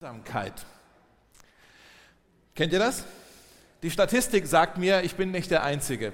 Einsamkeit. 0.00 0.64
Kennt 2.54 2.72
ihr 2.72 2.78
das? 2.78 3.04
Die 3.82 3.90
Statistik 3.90 4.46
sagt 4.46 4.78
mir, 4.78 5.02
ich 5.02 5.16
bin 5.16 5.32
nicht 5.32 5.50
der 5.50 5.64
Einzige. 5.64 6.12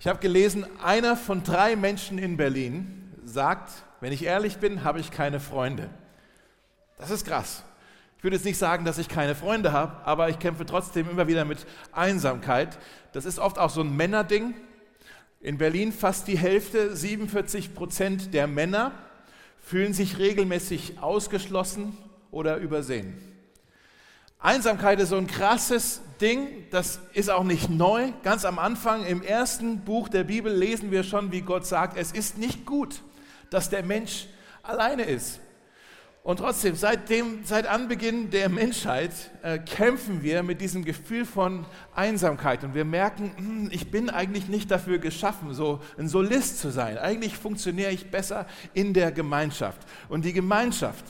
Ich 0.00 0.08
habe 0.08 0.18
gelesen, 0.18 0.66
einer 0.82 1.16
von 1.16 1.44
drei 1.44 1.76
Menschen 1.76 2.18
in 2.18 2.36
Berlin 2.36 3.14
sagt, 3.24 3.70
wenn 4.00 4.12
ich 4.12 4.24
ehrlich 4.24 4.56
bin, 4.56 4.82
habe 4.82 4.98
ich 4.98 5.12
keine 5.12 5.38
Freunde. 5.38 5.90
Das 6.98 7.10
ist 7.10 7.24
krass. 7.24 7.62
Ich 8.18 8.24
würde 8.24 8.34
jetzt 8.34 8.44
nicht 8.44 8.58
sagen, 8.58 8.84
dass 8.84 8.98
ich 8.98 9.08
keine 9.08 9.36
Freunde 9.36 9.70
habe, 9.70 10.04
aber 10.04 10.28
ich 10.28 10.40
kämpfe 10.40 10.66
trotzdem 10.66 11.08
immer 11.08 11.28
wieder 11.28 11.44
mit 11.44 11.66
Einsamkeit. 11.92 12.80
Das 13.12 13.26
ist 13.26 13.38
oft 13.38 13.60
auch 13.60 13.70
so 13.70 13.82
ein 13.82 13.94
Männerding. 13.94 14.54
In 15.40 15.56
Berlin 15.56 15.92
fast 15.92 16.26
die 16.26 16.36
Hälfte, 16.36 16.96
47 16.96 17.76
Prozent 17.76 18.34
der 18.34 18.48
Männer 18.48 18.90
fühlen 19.60 19.94
sich 19.94 20.18
regelmäßig 20.18 21.00
ausgeschlossen 21.00 21.96
oder 22.30 22.56
übersehen. 22.56 23.14
Einsamkeit 24.38 24.98
ist 25.00 25.10
so 25.10 25.16
ein 25.16 25.26
krasses 25.26 26.00
Ding, 26.20 26.48
das 26.70 27.00
ist 27.12 27.30
auch 27.30 27.44
nicht 27.44 27.68
neu. 27.68 28.12
Ganz 28.22 28.44
am 28.44 28.58
Anfang 28.58 29.04
im 29.04 29.22
ersten 29.22 29.80
Buch 29.80 30.08
der 30.08 30.24
Bibel 30.24 30.52
lesen 30.52 30.90
wir 30.90 31.02
schon, 31.02 31.30
wie 31.30 31.42
Gott 31.42 31.66
sagt, 31.66 31.98
es 31.98 32.12
ist 32.12 32.38
nicht 32.38 32.64
gut, 32.64 33.02
dass 33.50 33.68
der 33.68 33.82
Mensch 33.82 34.28
alleine 34.62 35.02
ist. 35.02 35.40
Und 36.22 36.38
trotzdem, 36.38 36.74
seit, 36.74 37.00
seit 37.44 37.66
Anbeginn 37.66 38.30
der 38.30 38.50
Menschheit 38.50 39.10
äh, 39.42 39.58
kämpfen 39.58 40.22
wir 40.22 40.42
mit 40.42 40.60
diesem 40.60 40.84
Gefühl 40.84 41.24
von 41.24 41.64
Einsamkeit 41.94 42.62
und 42.62 42.74
wir 42.74 42.84
merken, 42.84 43.32
hm, 43.36 43.68
ich 43.72 43.90
bin 43.90 44.10
eigentlich 44.10 44.46
nicht 44.48 44.70
dafür 44.70 44.98
geschaffen, 44.98 45.54
so 45.54 45.80
ein 45.98 46.08
Solist 46.08 46.58
zu 46.58 46.70
sein. 46.70 46.98
Eigentlich 46.98 47.36
funktioniere 47.36 47.90
ich 47.90 48.10
besser 48.10 48.46
in 48.74 48.92
der 48.92 49.12
Gemeinschaft. 49.12 49.80
Und 50.10 50.26
die 50.26 50.34
Gemeinschaft, 50.34 51.04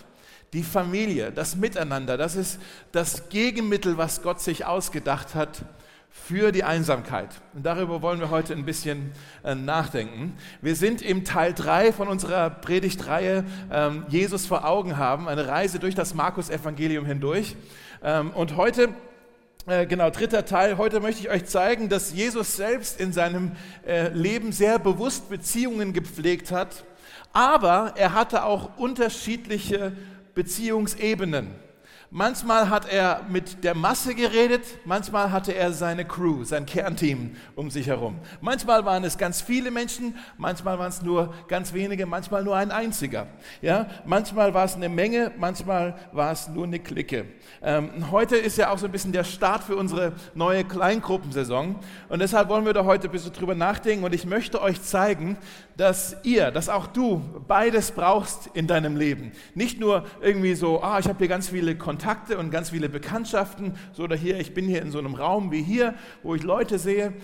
die 0.53 0.63
Familie, 0.63 1.31
das 1.33 1.57
Miteinander, 1.57 2.17
das 2.17 2.35
ist 2.35 2.59
das 2.93 3.29
Gegenmittel, 3.29 3.99
was 3.99 4.23
Gott 4.23 4.41
sich 4.41 4.67
ausgedacht 4.67 5.35
hat 5.35 5.63
für 6.11 6.51
die 6.51 6.65
Einsamkeit. 6.65 7.29
Und 7.55 7.65
darüber 7.65 8.03
wollen 8.03 8.19
wir 8.19 8.31
heute 8.31 8.53
ein 8.53 8.65
bisschen 8.65 9.13
äh, 9.45 9.55
nachdenken. 9.55 10.37
Wir 10.61 10.75
sind 10.75 11.03
im 11.03 11.25
Teil 11.25 11.55
3 11.55 11.93
von 11.93 12.09
unserer 12.09 12.51
Predigtreihe 12.51 13.45
ähm, 13.73 14.05
Jesus 14.09 14.47
vor 14.47 14.65
Augen 14.65 14.97
haben, 14.97 15.29
eine 15.29 15.47
Reise 15.47 15.79
durch 15.79 15.95
das 15.95 16.15
Markus-Evangelium 16.15 17.07
hindurch. 17.07 17.55
Ähm, 18.03 18.31
und 18.33 18.57
heute 18.57 18.89
äh, 19.67 19.87
Genau, 19.87 20.11
dritter 20.11 20.45
Teil. 20.45 20.79
Heute 20.79 21.01
möchte 21.01 21.21
ich 21.21 21.31
euch 21.31 21.45
zeigen, 21.45 21.89
dass 21.89 22.13
Jesus 22.13 22.57
selbst 22.57 22.99
in 22.99 23.13
seinem 23.13 23.53
äh, 23.87 24.09
Leben 24.09 24.51
sehr 24.53 24.79
bewusst 24.79 25.29
Beziehungen 25.29 25.93
gepflegt 25.93 26.51
hat, 26.51 26.85
aber 27.33 27.95
er 27.97 28.15
hatte 28.15 28.45
auch 28.45 28.79
unterschiedliche 28.79 29.93
Beziehungsebenen. 30.35 31.49
Manchmal 32.13 32.71
hat 32.71 32.93
er 32.93 33.23
mit 33.29 33.63
der 33.63 33.77
Masse 33.77 34.17
geredet, 34.17 34.65
manchmal 34.85 35.31
hatte 35.31 35.55
er 35.55 35.73
seine 35.73 36.05
Crew, 36.05 36.43
sein 36.43 36.67
Kernteam 36.67 37.37
um 37.55 37.71
sich 37.71 37.87
herum. 37.87 38.19
Manchmal 38.41 38.85
waren 38.85 39.05
es 39.05 39.17
ganz 39.17 39.41
viele 39.41 39.71
Menschen, 39.71 40.17
manchmal 40.37 40.77
waren 40.81 40.89
es 40.89 41.03
nur 41.03 41.33
ganz 41.47 41.73
wenige, 41.73 42.07
manchmal 42.07 42.43
nur 42.43 42.57
ein 42.57 42.73
einziger. 42.73 43.29
Ja? 43.63 43.87
Manchmal 44.05 44.53
war 44.55 44.65
es 44.65 44.75
eine 44.75 44.89
Menge, 44.89 45.31
manchmal 45.39 45.95
war 46.11 46.33
es 46.33 46.49
nur 46.49 46.65
eine 46.65 46.81
Clique. 46.81 47.27
Ähm, 47.63 48.11
heute 48.11 48.35
ist 48.35 48.59
ja 48.59 48.73
auch 48.73 48.79
so 48.79 48.87
ein 48.87 48.93
bisschen 48.93 49.13
der 49.13 49.23
Start 49.23 49.63
für 49.63 49.77
unsere 49.77 50.13
neue 50.35 50.65
Kleingruppensaison 50.65 51.77
und 52.09 52.19
deshalb 52.19 52.49
wollen 52.49 52.67
wir 52.67 52.73
da 52.73 52.85
heute 52.85 53.07
ein 53.07 53.13
bisschen 53.13 53.35
drüber 53.35 53.55
nachdenken 53.55 54.03
und 54.03 54.13
ich 54.13 54.27
möchte 54.27 54.61
euch 54.61 54.83
zeigen, 54.83 55.39
dass 55.81 56.15
ihr, 56.25 56.51
dass 56.51 56.69
auch 56.69 56.87
du 56.87 57.23
beides 57.49 57.93
brauchst 57.93 58.51
in 58.53 58.67
deinem 58.67 58.97
Leben. 58.97 59.33
Nicht 59.55 59.81
nur 59.81 60.05
irgendwie 60.21 60.55
so, 60.55 60.83
ah, 60.83 60.99
ich 60.99 61.09
habe 61.09 61.17
hier 61.17 61.29
ganz 61.29 61.49
viele 61.49 61.75
Kontakte, 61.75 62.37
und 62.37 62.51
ganz 62.51 62.69
viele 62.69 62.91
Bekanntschaften, 62.91 63.73
so 63.95 64.03
oder 64.03 64.15
hier, 64.15 64.39
ich 64.39 64.53
bin 64.53 64.67
hier 64.67 64.83
in 64.83 64.91
so 64.91 64.99
einem 64.99 65.15
Raum 65.15 65.51
wie 65.51 65.63
hier, 65.63 65.95
wo 66.23 66.35
ich 66.35 66.43
Leute 66.43 66.79
sehe. 66.79 67.15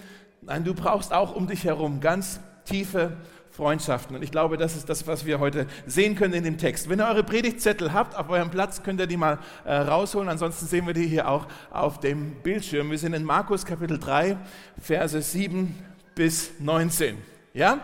Nein, 0.40 0.64
du 0.64 0.72
brauchst 0.72 1.12
auch 1.12 1.36
um 1.36 1.46
dich 1.46 1.64
herum 1.64 2.00
ganz 2.00 2.40
tiefe 2.64 3.18
Freundschaften. 3.50 4.16
Und 4.16 4.22
ich 4.22 4.30
glaube, 4.30 4.56
das 4.56 4.74
ist 4.74 4.88
das, 4.88 5.06
was 5.06 5.26
wir 5.26 5.38
heute 5.38 5.66
sehen 5.84 6.16
können 6.16 6.32
in 6.32 6.44
dem 6.44 6.56
Text. 6.56 6.88
Wenn 6.88 6.98
ihr 6.98 7.06
eure 7.06 7.24
Predigtzettel 7.24 7.92
habt 7.92 8.16
auf 8.16 8.30
eurem 8.30 8.50
Platz, 8.50 8.82
könnt 8.82 9.00
ihr 9.00 9.06
die 9.06 9.18
mal 9.18 9.38
äh, 9.66 9.74
rausholen. 9.74 10.30
Ansonsten 10.30 10.64
sehen 10.64 10.86
wir 10.86 10.94
die 10.94 11.06
hier 11.06 11.28
auch 11.28 11.46
auf 11.70 12.00
dem 12.00 12.36
Bildschirm. 12.36 12.90
Wir 12.90 12.98
sind 12.98 13.12
in 13.12 13.22
Markus 13.22 13.66
Kapitel 13.66 13.98
3, 13.98 14.38
Verse 14.80 15.20
7 15.20 15.74
bis 16.14 16.52
19. 16.58 17.18
Ja? 17.52 17.80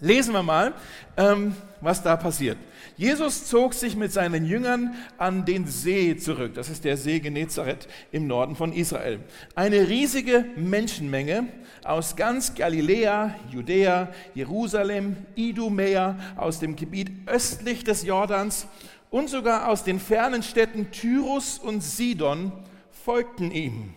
Lesen 0.00 0.34
wir 0.34 0.42
mal, 0.42 0.74
ähm, 1.16 1.54
was 1.80 2.02
da 2.02 2.16
passiert. 2.16 2.58
Jesus 2.96 3.46
zog 3.46 3.74
sich 3.74 3.96
mit 3.96 4.12
seinen 4.12 4.44
Jüngern 4.44 4.94
an 5.16 5.44
den 5.44 5.66
See 5.66 6.16
zurück. 6.16 6.54
Das 6.54 6.68
ist 6.68 6.84
der 6.84 6.96
See 6.96 7.20
Genezareth 7.20 7.88
im 8.10 8.26
Norden 8.26 8.56
von 8.56 8.72
Israel. 8.72 9.20
Eine 9.54 9.88
riesige 9.88 10.44
Menschenmenge 10.56 11.46
aus 11.84 12.16
ganz 12.16 12.54
Galiläa, 12.54 13.34
Judäa, 13.50 14.08
Jerusalem, 14.34 15.16
Idumea, 15.34 16.16
aus 16.36 16.58
dem 16.58 16.76
Gebiet 16.76 17.10
östlich 17.26 17.84
des 17.84 18.04
Jordans 18.04 18.66
und 19.10 19.30
sogar 19.30 19.68
aus 19.68 19.84
den 19.84 20.00
fernen 20.00 20.42
Städten 20.42 20.90
Tyrus 20.90 21.58
und 21.58 21.82
Sidon 21.82 22.52
folgten 22.90 23.50
ihm. 23.50 23.94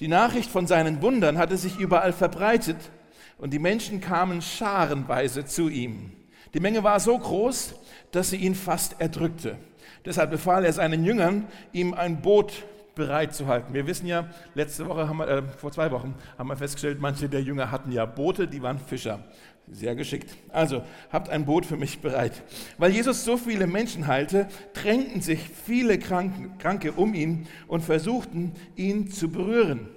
Die 0.00 0.08
Nachricht 0.08 0.50
von 0.50 0.66
seinen 0.66 1.00
Wundern 1.00 1.38
hatte 1.38 1.56
sich 1.56 1.78
überall 1.78 2.12
verbreitet 2.12 2.76
und 3.38 3.52
die 3.52 3.58
Menschen 3.58 4.00
kamen 4.00 4.42
scharenweise 4.42 5.44
zu 5.44 5.68
ihm. 5.68 6.12
Die 6.54 6.60
Menge 6.60 6.82
war 6.82 7.00
so 7.00 7.18
groß, 7.18 7.74
dass 8.10 8.30
sie 8.30 8.36
ihn 8.36 8.54
fast 8.54 9.00
erdrückte. 9.00 9.58
Deshalb 10.04 10.30
befahl 10.30 10.64
er 10.64 10.72
seinen 10.72 11.04
Jüngern, 11.04 11.46
ihm 11.72 11.92
ein 11.92 12.22
Boot 12.22 12.64
bereitzuhalten. 12.94 13.74
Wir 13.74 13.86
wissen 13.86 14.06
ja, 14.06 14.30
letzte 14.54 14.88
Woche, 14.88 15.08
haben 15.08 15.18
wir, 15.18 15.28
äh, 15.28 15.42
vor 15.42 15.70
zwei 15.70 15.90
Wochen, 15.90 16.14
haben 16.38 16.48
wir 16.48 16.56
festgestellt, 16.56 16.98
manche 17.00 17.28
der 17.28 17.42
Jünger 17.42 17.70
hatten 17.70 17.92
ja 17.92 18.06
Boote, 18.06 18.48
die 18.48 18.62
waren 18.62 18.78
Fischer. 18.78 19.20
Sehr 19.70 19.96
geschickt. 19.96 20.34
Also, 20.50 20.84
habt 21.10 21.28
ein 21.28 21.44
Boot 21.44 21.66
für 21.66 21.76
mich 21.76 22.00
bereit. 22.00 22.40
Weil 22.78 22.92
Jesus 22.92 23.24
so 23.24 23.36
viele 23.36 23.66
Menschen 23.66 24.06
heilte, 24.06 24.46
drängten 24.74 25.20
sich 25.20 25.40
viele 25.40 25.98
Kranke 25.98 26.92
um 26.92 27.14
ihn 27.14 27.48
und 27.66 27.82
versuchten, 27.82 28.52
ihn 28.76 29.10
zu 29.10 29.28
berühren. 29.28 29.88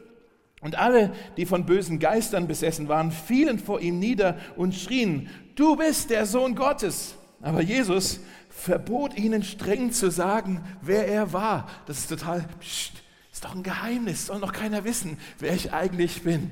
Und 0.62 0.78
alle, 0.78 1.14
die 1.38 1.46
von 1.46 1.66
bösen 1.66 2.00
Geistern 2.00 2.48
besessen 2.48 2.88
waren, 2.90 3.12
fielen 3.12 3.60
vor 3.60 3.80
ihm 3.80 4.00
nieder 4.00 4.38
und 4.58 4.76
schrien, 4.76 5.30
du 5.56 5.76
bist 5.76 6.10
der 6.10 6.26
Sohn 6.26 6.56
Gottes. 6.56 7.16
Aber 7.42 7.62
Jesus 7.62 8.20
verbot 8.50 9.18
ihnen 9.18 9.44
streng 9.44 9.92
zu 9.92 10.12
sagen, 10.12 10.62
wer 10.82 11.08
er 11.08 11.32
war. 11.32 11.70
Das 11.86 12.00
ist 12.00 12.10
total, 12.10 12.46
pst, 12.60 12.92
ist 13.32 13.46
doch 13.46 13.56
ein 13.56 13.64
Geheimnis, 13.64 14.26
soll 14.26 14.40
noch 14.40 14.52
keiner 14.52 14.84
wissen, 14.84 15.18
wer 15.40 15.54
ich 15.54 15.72
eigentlich 15.72 16.24
bin. 16.24 16.52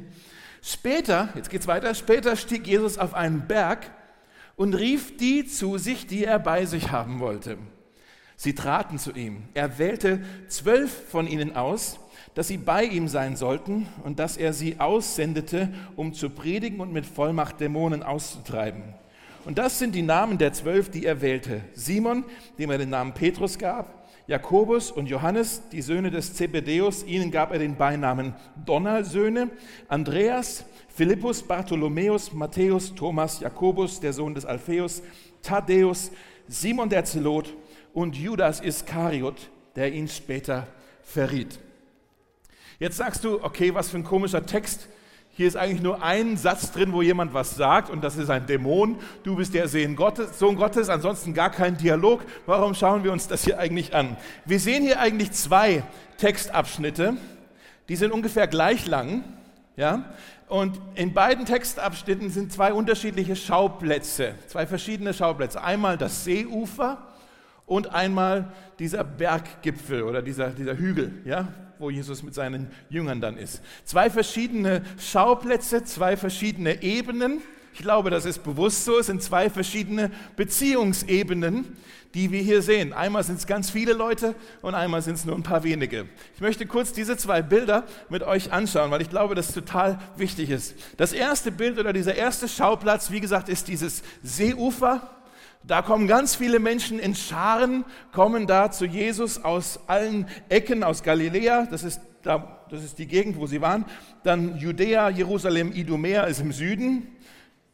Später, 0.62 1.30
jetzt 1.36 1.50
geht's 1.50 1.68
weiter, 1.68 1.94
später 1.94 2.36
stieg 2.38 2.66
Jesus 2.66 2.98
auf 2.98 3.14
einen 3.14 3.48
Berg 3.48 3.92
und 4.56 4.74
rief 4.74 5.18
die 5.18 5.46
zu 5.46 5.78
sich, 5.78 6.08
die 6.08 6.24
er 6.24 6.40
bei 6.40 6.66
sich 6.66 6.92
haben 6.92 7.20
wollte. 7.20 7.58
Sie 8.38 8.56
traten 8.56 9.00
zu 9.00 9.12
ihm. 9.12 9.44
Er 9.54 9.80
wählte 9.80 10.22
zwölf 10.48 11.10
von 11.10 11.28
ihnen 11.28 11.56
aus, 11.56 12.00
dass 12.38 12.50
sie 12.50 12.60
bei 12.60 12.84
ihm 12.84 13.08
sein 13.08 13.36
sollten 13.36 13.88
und 14.04 14.20
dass 14.20 14.38
er 14.38 14.54
sie 14.54 14.80
aussendete, 14.80 15.70
um 15.96 16.14
zu 16.14 16.30
predigen 16.30 16.80
und 16.80 16.94
mit 16.94 17.08
Vollmacht 17.08 17.60
Dämonen 17.60 18.04
auszutreiben. 18.04 18.84
Und 19.44 19.58
das 19.58 19.80
sind 19.80 19.96
die 19.96 20.04
Namen 20.04 20.38
der 20.38 20.54
zwölf, 20.54 20.92
die 20.92 21.04
er 21.04 21.22
wählte. 21.22 21.62
Simon, 21.74 22.24
dem 22.60 22.70
er 22.70 22.78
den 22.78 22.92
Namen 22.92 23.14
Petrus 23.14 23.58
gab, 23.58 24.08
Jakobus 24.28 24.92
und 24.92 25.10
Johannes, 25.10 25.64
die 25.72 25.82
Söhne 25.82 26.12
des 26.12 26.36
Zebedeus, 26.36 27.04
ihnen 27.04 27.32
gab 27.32 27.52
er 27.52 27.58
den 27.58 27.76
Beinamen 27.76 28.36
Donnersöhne, 28.68 29.50
Andreas, 29.88 30.64
Philippus, 30.90 31.42
Bartholomäus, 31.42 32.34
Matthäus, 32.34 32.94
Thomas, 32.94 33.40
Jakobus, 33.40 34.00
der 34.00 34.14
Sohn 34.14 34.36
des 34.36 34.46
Alpheus, 34.46 35.02
Thaddäus, 35.42 36.12
Simon 36.48 36.88
der 36.88 37.04
Zelot 37.04 37.56
und 37.96 38.16
Judas 38.16 38.60
Iskariot, 38.60 39.50
der 39.76 39.92
ihn 39.92 40.08
später 40.08 40.68
verriet. 41.02 41.62
Jetzt 42.80 42.98
sagst 42.98 43.24
du, 43.24 43.44
okay, 43.44 43.74
was 43.74 43.90
für 43.90 43.98
ein 43.98 44.04
komischer 44.04 44.46
Text. 44.46 44.88
Hier 45.32 45.48
ist 45.48 45.56
eigentlich 45.56 45.82
nur 45.82 46.04
ein 46.04 46.38
Satz 46.38 46.72
drin, 46.72 46.94
wo 46.94 47.02
jemand 47.02 47.34
was 47.34 47.56
sagt 47.56 47.90
und 47.90 48.04
das 48.04 48.18
ist 48.18 48.30
ein 48.30 48.46
Dämon. 48.46 48.98
Du 49.24 49.36
bist 49.36 49.54
der 49.56 49.68
Sohn 49.68 49.96
Gottes, 49.96 50.38
Sohn 50.38 50.56
Gottes, 50.56 50.90
ansonsten 50.90 51.34
gar 51.34 51.50
kein 51.50 51.78
Dialog. 51.78 52.22
Warum 52.46 52.76
schauen 52.76 53.04
wir 53.04 53.12
uns 53.12 53.28
das 53.28 53.44
hier 53.44 53.58
eigentlich 53.58 53.96
an? 53.96 54.16
Wir 54.46 54.60
sehen 54.60 54.84
hier 54.84 55.00
eigentlich 55.00 55.32
zwei 55.32 55.84
Textabschnitte, 56.18 57.18
die 57.90 57.96
sind 57.96 58.12
ungefähr 58.12 58.48
gleich 58.48 58.86
lang. 58.86 59.24
Ja? 59.76 60.14
Und 60.48 60.80
in 60.94 61.14
beiden 61.14 61.46
Textabschnitten 61.46 62.30
sind 62.30 62.54
zwei 62.54 62.74
unterschiedliche 62.74 63.36
Schauplätze, 63.36 64.36
zwei 64.48 64.68
verschiedene 64.68 65.14
Schauplätze. 65.16 65.64
Einmal 65.64 65.98
das 65.98 66.26
Seeufer 66.26 67.00
und 67.66 67.94
einmal 67.94 68.52
dieser 68.78 69.04
Berggipfel 69.04 70.04
oder 70.04 70.22
dieser, 70.22 70.50
dieser 70.50 70.78
Hügel, 70.78 71.22
ja, 71.26 71.48
wo 71.80 71.90
Jesus 71.90 72.24
mit 72.24 72.34
seinen 72.34 72.72
Jüngern 72.90 73.22
dann 73.22 73.38
ist. 73.38 73.62
Zwei 73.84 74.10
verschiedene 74.10 74.84
Schauplätze, 75.00 75.84
zwei 75.84 76.18
verschiedene 76.18 76.82
Ebenen. 76.82 77.42
Ich 77.74 77.84
glaube, 77.84 78.10
das 78.10 78.26
ist 78.26 78.44
bewusst 78.44 78.86
so. 78.86 78.98
Es 78.98 79.06
sind 79.06 79.22
zwei 79.22 79.50
verschiedene 79.52 80.10
Beziehungsebenen, 80.36 81.78
die 82.16 82.32
wir 82.32 82.42
hier 82.42 82.64
sehen. 82.64 82.92
Einmal 82.92 83.24
sind 83.24 83.38
es 83.38 83.46
ganz 83.46 83.70
viele 83.70 83.94
Leute 83.94 84.34
und 84.64 84.74
einmal 84.74 85.04
sind 85.04 85.14
es 85.14 85.26
nur 85.26 85.36
ein 85.36 85.44
paar 85.44 85.64
wenige. 85.64 86.08
Ich 86.34 86.42
möchte 86.42 86.66
kurz 86.66 86.92
diese 86.92 87.18
zwei 87.18 87.44
Bilder 87.44 87.84
mit 88.10 88.24
euch 88.24 88.52
anschauen, 88.52 88.90
weil 88.90 89.04
ich 89.04 89.12
glaube, 89.12 89.36
das 89.36 89.54
total 89.54 90.00
wichtig 90.16 90.50
ist. 90.50 90.74
Das 90.98 91.14
erste 91.14 91.52
Bild 91.52 91.78
oder 91.78 91.94
dieser 91.94 92.16
erste 92.16 92.48
Schauplatz, 92.48 93.12
wie 93.12 93.20
gesagt, 93.20 93.48
ist 93.50 93.68
dieses 93.68 94.02
Seeufer. 94.24 95.17
Da 95.68 95.82
kommen 95.82 96.08
ganz 96.08 96.34
viele 96.34 96.60
Menschen 96.60 96.98
in 96.98 97.14
Scharen, 97.14 97.84
kommen 98.14 98.48
da 98.48 98.72
zu 98.72 98.86
Jesus 98.86 99.44
aus 99.44 99.82
allen 99.88 100.26
Ecken, 100.48 100.82
aus 100.82 101.04
Galiläa, 101.04 101.68
das 101.70 101.84
ist, 101.84 102.00
da, 102.24 102.66
das 102.72 102.86
ist 102.86 103.00
die 103.00 103.06
Gegend, 103.06 103.38
wo 103.38 103.48
sie 103.48 103.60
waren. 103.60 103.84
Dann 104.24 104.58
Judäa, 104.58 105.10
Jerusalem, 105.10 105.74
Idumea 105.74 106.24
ist 106.24 106.40
im 106.40 106.54
Süden. 106.54 107.10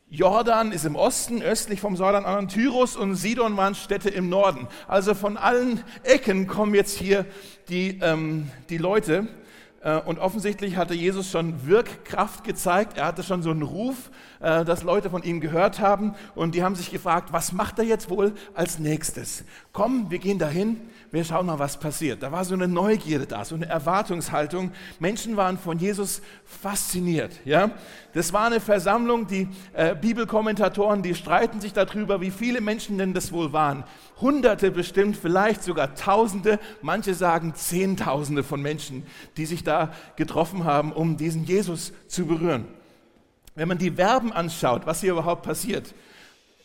Jordan 0.10 0.72
ist 0.72 0.86
im 0.86 0.96
Osten, 0.96 1.44
östlich 1.44 1.82
vom 1.82 1.96
Jordan, 1.96 2.26
an 2.26 2.48
Tyrus 2.48 2.96
und 2.96 3.16
Sidon 3.16 3.58
waren 3.58 3.76
Städte 3.76 4.10
im 4.10 4.28
Norden. 4.28 4.68
Also 4.88 5.14
von 5.14 5.38
allen 5.38 5.84
Ecken 6.02 6.48
kommen 6.48 6.74
jetzt 6.74 6.98
hier 6.98 7.28
die, 7.70 8.00
ähm, 8.02 8.50
die 8.70 8.80
Leute. 8.80 9.28
Äh, 9.84 10.00
und 10.00 10.20
offensichtlich 10.20 10.78
hatte 10.78 10.94
Jesus 10.94 11.30
schon 11.30 11.68
Wirkkraft 11.68 12.44
gezeigt. 12.44 12.98
Er 12.98 13.06
hatte 13.06 13.24
schon 13.24 13.44
so 13.44 13.52
einen 13.52 13.62
Ruf, 13.62 14.12
äh, 14.40 14.64
dass 14.66 14.84
Leute 14.84 15.10
von 15.10 15.24
ihm 15.24 15.42
gehört 15.42 15.80
haben. 15.80 16.16
Und 16.36 16.56
die 16.56 16.64
haben 16.64 16.76
sich 16.76 16.92
gefragt, 16.92 17.34
was 17.34 17.52
macht 17.52 17.80
er 17.80 17.86
jetzt 17.86 18.10
wohl 18.10 18.34
als 18.54 18.80
nächstes? 18.80 19.44
Komm, 19.74 20.10
wir 20.10 20.20
gehen 20.20 20.40
dahin 20.40 20.80
wir 21.14 21.24
schauen 21.24 21.46
mal, 21.46 21.60
was 21.60 21.80
passiert. 21.80 22.24
Da 22.24 22.32
war 22.32 22.44
so 22.44 22.56
eine 22.56 22.68
Neugierde 22.68 23.28
da, 23.28 23.46
so 23.46 23.54
eine 23.54 23.68
Erwartungshaltung. 23.68 24.72
Menschen 25.00 25.38
waren 25.38 25.60
von 25.60 25.78
Jesus 25.78 26.24
fasziniert. 26.44 27.40
Ja? 27.46 27.70
Das 28.16 28.34
war 28.34 28.48
eine 28.48 28.60
Versammlung, 28.60 29.28
die 29.28 29.48
äh, 29.74 29.94
Bibelkommentatoren, 29.96 31.04
die 31.04 31.14
streiten 31.14 31.62
sich 31.62 31.72
darüber, 31.72 32.20
wie 32.20 32.32
viele 32.32 32.62
Menschen 32.62 32.98
denn 32.98 33.14
das 33.14 33.32
wohl 33.32 33.54
waren. 33.54 33.84
Hunderte 34.22 34.72
bestimmt, 34.72 35.16
vielleicht 35.16 35.62
sogar 35.62 35.94
Tausende, 35.94 36.60
manche 36.82 37.14
sagen 37.14 37.54
Zehntausende 37.54 38.44
von 38.44 38.64
Menschen, 38.64 39.06
die 39.38 39.46
sich 39.46 39.64
da 39.64 39.94
getroffen 40.16 40.64
haben, 40.64 40.92
um 40.92 41.16
diesen 41.16 41.44
Jesus 41.44 41.94
zu 42.08 42.26
berühren. 42.26 42.66
Wenn 43.54 43.68
man 43.68 43.78
die 43.78 43.92
Verben 43.92 44.34
anschaut, 44.34 44.88
was 44.88 45.02
hier 45.02 45.12
überhaupt 45.12 45.44
passiert, 45.44 45.94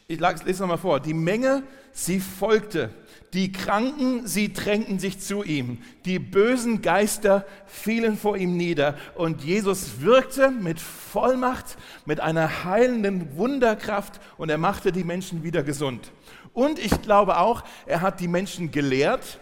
ich 0.07 0.21
lese 0.21 0.63
nochmal 0.63 0.79
vor, 0.79 1.01
die 1.01 1.13
Menge, 1.13 1.65
sie 1.93 2.19
folgte 2.19 2.89
die 3.35 3.53
Kranken, 3.53 4.27
sie 4.27 4.53
drängten 4.53 4.99
sich 4.99 5.21
zu 5.21 5.43
ihm. 5.43 5.79
Die 6.05 6.19
bösen 6.19 6.81
Geister 6.81 7.45
fielen 7.67 8.17
vor 8.17 8.37
ihm 8.37 8.57
nieder. 8.57 8.97
Und 9.15 9.45
Jesus 9.45 10.01
wirkte 10.01 10.51
mit 10.51 10.81
Vollmacht, 10.81 11.77
mit 12.07 12.21
einer 12.21 12.65
heilenden 12.65 13.37
Wunderkraft 13.37 14.21
und 14.39 14.49
er 14.49 14.59
machte 14.59 14.93
die 14.93 15.05
Menschen 15.05 15.43
wieder 15.43 15.63
gesund. 15.63 16.11
Und 16.55 16.79
ich 16.79 17.03
glaube 17.03 17.39
auch, 17.39 17.65
er 17.87 18.01
hat 18.01 18.21
die 18.21 18.29
Menschen 18.29 18.71
gelehrt. 18.71 19.41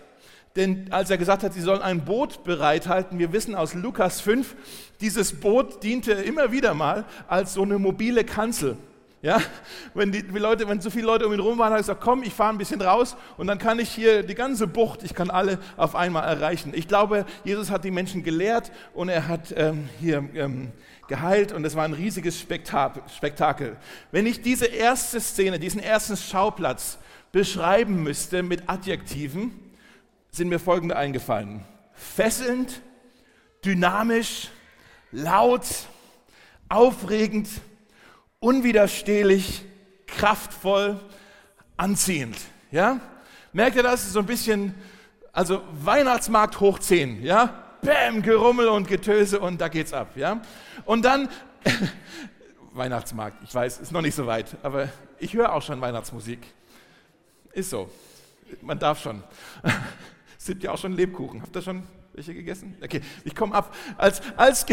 Denn 0.57 0.91
als 0.91 1.11
er 1.11 1.19
gesagt 1.19 1.43
hat, 1.43 1.53
sie 1.53 1.61
sollen 1.61 1.83
ein 1.83 2.05
Boot 2.05 2.43
bereithalten, 2.43 3.19
wir 3.19 3.33
wissen 3.33 3.55
aus 3.55 3.75
Lukas 3.75 4.21
5, 4.23 4.57
dieses 5.01 5.35
Boot 5.35 5.83
diente 5.83 6.13
immer 6.13 6.51
wieder 6.51 6.75
mal 6.75 7.05
als 7.29 7.55
so 7.55 7.63
eine 7.63 7.79
mobile 7.79 8.25
Kanzel. 8.25 8.79
Ja, 9.27 9.43
wenn, 9.93 10.13
die, 10.13 10.23
die 10.23 10.39
Leute, 10.39 10.69
wenn 10.69 10.81
so 10.81 10.89
viele 10.89 11.07
Leute 11.07 11.27
um 11.27 11.33
ihn 11.33 11.41
rum 11.41 11.59
waren, 11.59 11.73
hat 11.73 11.79
er 11.79 11.83
gesagt, 11.83 12.01
komm, 12.01 12.23
ich 12.23 12.33
fahre 12.33 12.51
ein 12.51 12.59
bisschen 12.59 12.81
raus 12.81 13.17
und 13.37 13.49
dann 13.49 13.59
kann 13.59 13.81
ich 13.81 13.91
hier 13.91 14.23
die 14.23 14.37
ganze 14.37 14.69
Bucht, 14.69 15.03
ich 15.03 15.15
kann 15.15 15.31
alle 15.31 15.59
auf 15.77 15.97
einmal 15.97 16.23
erreichen. 16.29 16.71
Ich 16.77 16.87
glaube, 16.87 17.27
Jesus 17.43 17.73
hat 17.73 17.83
die 17.83 17.91
Menschen 17.91 18.23
gelehrt 18.23 18.71
und 18.95 19.09
er 19.09 19.27
hat 19.27 19.53
ähm, 19.57 19.89
hier 19.99 20.19
ähm, 20.37 20.71
geheilt 21.09 21.51
und 21.51 21.65
es 21.65 21.75
war 21.75 21.85
ein 21.85 21.93
riesiges 21.93 22.39
Spektakel. 22.39 23.77
Wenn 24.13 24.27
ich 24.27 24.43
diese 24.43 24.67
erste 24.67 25.21
Szene, 25.21 25.59
diesen 25.59 25.81
ersten 25.81 26.17
Schauplatz 26.17 26.97
beschreiben 27.33 28.05
müsste 28.05 28.45
mit 28.45 28.69
Adjektiven, 28.69 29.51
sind 30.31 30.51
mir 30.51 30.61
folgende 30.61 30.95
eingefallen. 30.95 31.65
Fesselnd, 31.95 32.81
dynamisch, 33.65 34.51
laut, 35.11 35.67
aufregend, 36.69 37.49
unwiderstehlich, 38.41 39.65
kraftvoll, 40.07 41.01
anziehend. 41.77 42.37
Ja? 42.71 43.01
Merkt 43.53 43.77
ihr 43.77 43.83
das? 43.83 44.13
So 44.13 44.21
ein 44.21 44.27
bisschen, 44.27 44.75
also 45.33 45.63
Weihnachtsmarkt 45.73 46.61
hoch 46.61 46.79
10, 46.79 47.23
ja? 47.23 47.63
Bäm, 47.83 48.23
Gerummel 48.23 48.69
und 48.69 48.89
Getöse 48.89 49.39
und 49.39 49.61
da 49.61 49.69
geht's 49.69 49.93
ab, 49.93 50.17
ja? 50.17 50.41
Und 50.85 51.05
dann, 51.05 51.29
Weihnachtsmarkt, 52.73 53.43
ich 53.45 53.55
weiß, 53.55 53.79
ist 53.79 53.93
noch 53.93 54.03
nicht 54.03 54.15
so 54.15 54.27
weit, 54.27 54.57
aber 54.63 54.89
ich 55.19 55.35
höre 55.35 55.53
auch 55.53 55.63
schon 55.63 55.81
Weihnachtsmusik. 55.81 56.41
Ist 57.53 57.71
so. 57.71 57.91
Man 58.61 58.79
darf 58.79 59.03
schon. 59.03 59.23
Sind 60.39 60.63
ja 60.63 60.73
auch 60.73 60.79
schon 60.79 60.93
Lebkuchen. 60.93 61.43
Habt 61.43 61.57
ihr 61.57 61.63
schon 61.63 61.83
welche 62.17 62.33
gegessen? 62.33 62.75
Okay, 62.83 63.03
ich 63.25 63.35
komme 63.35 63.55
ab. 63.55 63.75
Als, 63.99 64.23
als, 64.39 64.65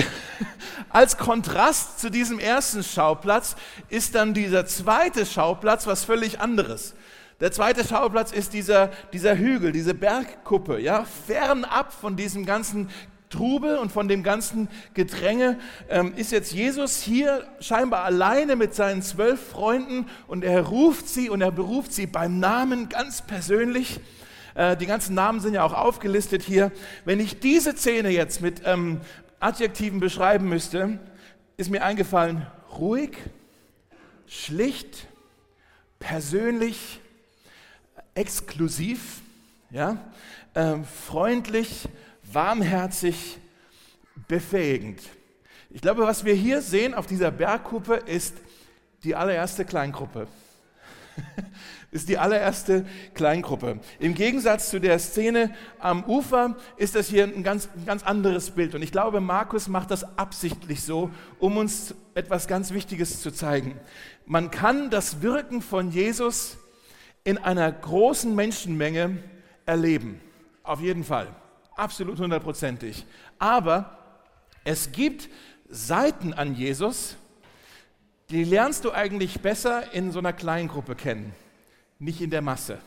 als 0.90 1.18
Kontrast 1.18 2.00
zu 2.00 2.10
diesem 2.10 2.40
ersten 2.40 2.84
Schauplatz 2.84 3.58
ist 3.90 4.16
dann 4.16 4.34
dieser 4.34 4.66
zweite 4.66 5.26
Schauplatz 5.26 5.86
was 5.86 6.06
völlig 6.06 6.40
anderes. 6.40 6.96
Der 7.42 7.52
zweite 7.52 7.86
Schauplatz 7.86 8.32
ist 8.32 8.54
dieser, 8.54 8.92
dieser 9.12 9.38
Hügel, 9.38 9.74
diese 9.74 9.94
Bergkuppe, 9.94 10.80
ja, 10.80 11.04
fernab 11.04 11.92
von 11.92 12.16
diesem 12.16 12.46
ganzen 12.46 12.90
Trubel 13.30 13.78
und 13.78 13.92
von 13.92 14.08
dem 14.08 14.24
ganzen 14.24 14.70
Gedränge 14.94 15.60
ähm, 15.90 16.14
ist 16.16 16.32
jetzt 16.32 16.54
Jesus 16.54 17.02
hier 17.02 17.46
scheinbar 17.60 18.06
alleine 18.06 18.56
mit 18.56 18.74
seinen 18.74 19.02
zwölf 19.02 19.50
Freunden 19.50 20.06
und 20.28 20.46
er 20.46 20.62
ruft 20.62 21.10
sie 21.10 21.30
und 21.30 21.42
er 21.42 21.52
beruft 21.52 21.92
sie 21.92 22.08
beim 22.08 22.40
Namen 22.40 22.88
ganz 22.88 23.22
persönlich. 23.22 24.00
Äh, 24.56 24.78
die 24.78 24.86
ganzen 24.86 25.16
Namen 25.16 25.40
sind 25.40 25.54
ja 25.54 25.64
auch 25.64 25.74
aufgelistet 25.74 26.44
hier. 26.44 26.72
Wenn 27.06 27.20
ich 27.20 27.40
diese 27.40 27.76
Szene 27.76 28.10
jetzt 28.10 28.42
mit 28.42 28.62
ähm, 28.66 29.02
Adjektiven 29.40 30.00
beschreiben 30.00 30.48
müsste, 30.48 31.00
ist 31.58 31.70
mir 31.70 31.84
eingefallen, 31.84 32.46
ruhig, 32.78 33.18
schlicht, 34.28 35.08
persönlich, 36.00 37.00
exklusiv, 38.16 39.22
ja, 39.70 39.98
äh, 40.54 40.78
freundlich, 41.08 41.88
warmherzig, 42.24 43.38
befähigend. 44.28 45.02
Ich 45.70 45.82
glaube, 45.82 46.04
was 46.04 46.24
wir 46.24 46.36
hier 46.36 46.62
sehen 46.62 46.94
auf 46.94 47.08
dieser 47.08 47.32
Bergkuppe 47.32 47.96
ist 47.96 48.36
die 49.04 49.16
allererste 49.16 49.66
Kleingruppe. 49.66 50.28
ist 51.94 52.10
die 52.10 52.18
allererste 52.18 52.86
Kleingruppe. 53.14 53.80
Im 54.00 54.16
Gegensatz 54.16 54.70
zu 54.72 54.80
der 54.80 54.98
Szene 54.98 55.54
am 55.80 56.04
Ufer 56.04 56.58
ist 56.76 56.96
das 56.96 57.08
hier 57.08 57.24
ein 57.24 57.44
ganz, 57.44 57.70
ein 57.76 57.86
ganz 57.86 58.04
anderes 58.04 58.50
Bild. 58.52 58.74
Und 58.74 58.82
ich 58.82 58.92
glaube, 58.92 59.22
Markus 59.22 59.68
macht 59.68 59.92
das 59.92 60.18
absichtlich 60.18 60.82
so, 60.82 61.12
um 61.40 61.56
uns 61.58 61.94
etwas 62.16 62.48
ganz 62.48 62.74
Wichtiges 62.74 63.22
zu 63.22 63.32
zeigen. 63.32 63.80
Man 64.26 64.50
kann 64.50 64.90
das 64.90 65.22
Wirken 65.22 65.62
von 65.62 65.92
Jesus 65.92 66.58
in 67.24 67.38
einer 67.38 67.72
großen 67.72 68.34
Menschenmenge 68.36 69.18
erleben. 69.68 70.20
Auf 70.64 70.82
jeden 70.82 71.04
Fall. 71.04 71.28
Absolut 71.76 72.20
hundertprozentig. 72.20 73.06
Aber 73.38 74.00
es 74.64 74.92
gibt 74.92 75.30
Seiten 75.70 76.34
an 76.34 76.56
Jesus, 76.56 77.18
die 78.32 78.44
lernst 78.44 78.84
du 78.84 78.92
eigentlich 78.92 79.42
besser 79.42 79.94
in 79.94 80.12
so 80.12 80.20
einer 80.20 80.34
Kleingruppe 80.34 80.96
kennen 80.96 81.36
nicht 82.04 82.22
in 82.22 82.30
der 82.30 82.42
Masse 82.42 82.80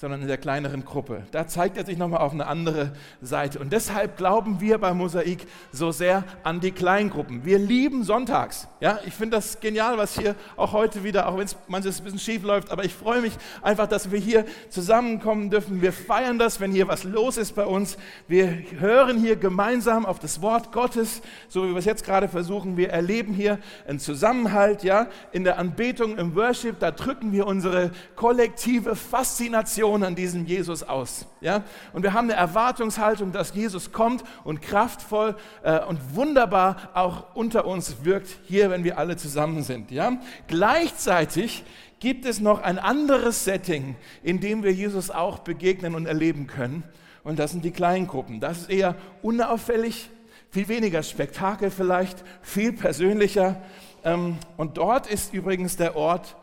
sondern 0.00 0.22
in 0.22 0.28
der 0.28 0.38
kleineren 0.38 0.84
Gruppe. 0.84 1.24
Da 1.32 1.48
zeigt 1.48 1.76
er 1.76 1.84
sich 1.84 1.98
nochmal 1.98 2.20
auf 2.20 2.32
eine 2.32 2.46
andere 2.46 2.92
Seite. 3.20 3.58
Und 3.58 3.72
deshalb 3.72 4.16
glauben 4.16 4.60
wir 4.60 4.78
bei 4.78 4.94
Mosaik 4.94 5.44
so 5.72 5.90
sehr 5.90 6.22
an 6.44 6.60
die 6.60 6.70
Kleingruppen. 6.70 7.44
Wir 7.44 7.58
lieben 7.58 8.04
Sonntags. 8.04 8.68
Ja, 8.78 9.00
ich 9.06 9.14
finde 9.14 9.36
das 9.38 9.58
genial, 9.58 9.98
was 9.98 10.16
hier 10.16 10.36
auch 10.56 10.72
heute 10.72 11.02
wieder, 11.02 11.28
auch 11.28 11.36
wenn 11.36 11.46
es 11.46 11.56
manches 11.66 11.98
ein 12.00 12.04
bisschen 12.04 12.20
schief 12.20 12.44
läuft, 12.44 12.70
aber 12.70 12.84
ich 12.84 12.94
freue 12.94 13.20
mich 13.20 13.32
einfach, 13.60 13.88
dass 13.88 14.12
wir 14.12 14.20
hier 14.20 14.44
zusammenkommen 14.68 15.50
dürfen. 15.50 15.82
Wir 15.82 15.92
feiern 15.92 16.38
das, 16.38 16.60
wenn 16.60 16.70
hier 16.70 16.86
was 16.86 17.02
los 17.02 17.36
ist 17.36 17.56
bei 17.56 17.66
uns. 17.66 17.98
Wir 18.28 18.56
hören 18.78 19.18
hier 19.18 19.34
gemeinsam 19.34 20.06
auf 20.06 20.20
das 20.20 20.40
Wort 20.40 20.70
Gottes, 20.70 21.22
so 21.48 21.64
wie 21.64 21.70
wir 21.70 21.78
es 21.78 21.84
jetzt 21.84 22.04
gerade 22.04 22.28
versuchen. 22.28 22.76
Wir 22.76 22.90
erleben 22.90 23.34
hier 23.34 23.58
einen 23.88 23.98
Zusammenhalt, 23.98 24.84
ja, 24.84 25.08
in 25.32 25.42
der 25.42 25.58
Anbetung, 25.58 26.18
im 26.18 26.36
Worship. 26.36 26.78
Da 26.78 26.92
drücken 26.92 27.32
wir 27.32 27.48
unsere 27.48 27.90
kollektive 28.14 28.94
Faszination 28.94 29.87
Religion 29.88 30.02
an 30.02 30.14
diesem 30.14 30.46
Jesus 30.46 30.82
aus. 30.82 31.26
Ja? 31.40 31.64
Und 31.92 32.02
wir 32.02 32.12
haben 32.12 32.30
eine 32.30 32.38
Erwartungshaltung, 32.38 33.32
dass 33.32 33.54
Jesus 33.54 33.92
kommt 33.92 34.22
und 34.44 34.60
kraftvoll 34.60 35.36
äh, 35.62 35.80
und 35.84 36.14
wunderbar 36.14 36.90
auch 36.94 37.34
unter 37.34 37.66
uns 37.66 38.04
wirkt, 38.04 38.28
hier, 38.44 38.70
wenn 38.70 38.84
wir 38.84 38.98
alle 38.98 39.16
zusammen 39.16 39.62
sind. 39.62 39.90
Ja? 39.90 40.18
Gleichzeitig 40.46 41.64
gibt 42.00 42.26
es 42.26 42.40
noch 42.40 42.62
ein 42.62 42.78
anderes 42.78 43.44
Setting, 43.44 43.96
in 44.22 44.40
dem 44.40 44.62
wir 44.62 44.72
Jesus 44.72 45.10
auch 45.10 45.40
begegnen 45.40 45.94
und 45.94 46.06
erleben 46.06 46.46
können. 46.46 46.84
Und 47.24 47.38
das 47.38 47.50
sind 47.50 47.64
die 47.64 47.72
Kleingruppen. 47.72 48.40
Das 48.40 48.58
ist 48.58 48.70
eher 48.70 48.94
unauffällig, 49.22 50.10
viel 50.50 50.68
weniger 50.68 51.02
Spektakel 51.02 51.70
vielleicht, 51.70 52.24
viel 52.42 52.72
persönlicher. 52.72 53.60
Ähm, 54.04 54.38
und 54.56 54.78
dort 54.78 55.06
ist 55.08 55.34
übrigens 55.34 55.76
der 55.76 55.96
Ort, 55.96 56.36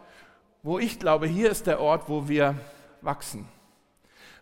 wo 0.61 0.79
ich 0.79 0.99
glaube, 0.99 1.27
hier 1.27 1.51
ist 1.51 1.67
der 1.67 1.79
Ort, 1.79 2.09
wo 2.09 2.27
wir 2.27 2.55
wachsen. 3.05 3.47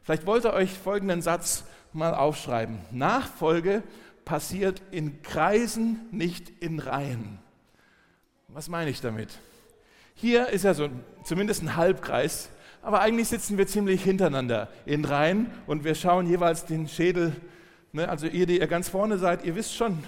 Vielleicht 0.03 0.25
wollt 0.25 0.45
ihr 0.45 0.53
euch 0.53 0.71
folgenden 0.71 1.21
Satz 1.21 1.63
mal 1.93 2.13
aufschreiben. 2.13 2.79
Nachfolge 2.91 3.83
passiert 4.25 4.81
in 4.91 5.21
Kreisen, 5.21 6.07
nicht 6.11 6.49
in 6.61 6.79
Reihen. 6.79 7.39
Was 8.47 8.69
meine 8.69 8.89
ich 8.89 9.01
damit? 9.01 9.29
Hier 10.15 10.49
ist 10.49 10.63
ja 10.63 10.73
so 10.73 10.89
zumindest 11.23 11.63
ein 11.63 11.75
Halbkreis, 11.75 12.49
aber 12.81 13.01
eigentlich 13.01 13.29
sitzen 13.29 13.57
wir 13.57 13.65
ziemlich 13.65 14.03
hintereinander 14.03 14.69
in 14.85 15.05
Reihen 15.05 15.49
und 15.67 15.83
wir 15.83 15.95
schauen 15.95 16.27
jeweils 16.27 16.65
den 16.65 16.87
Schädel. 16.87 17.35
Ne? 17.93 18.07
Also 18.09 18.27
ihr, 18.27 18.45
die 18.45 18.59
ihr 18.59 18.67
ganz 18.67 18.89
vorne 18.89 19.17
seid, 19.17 19.45
ihr 19.45 19.55
wisst 19.55 19.75
schon, 19.75 20.03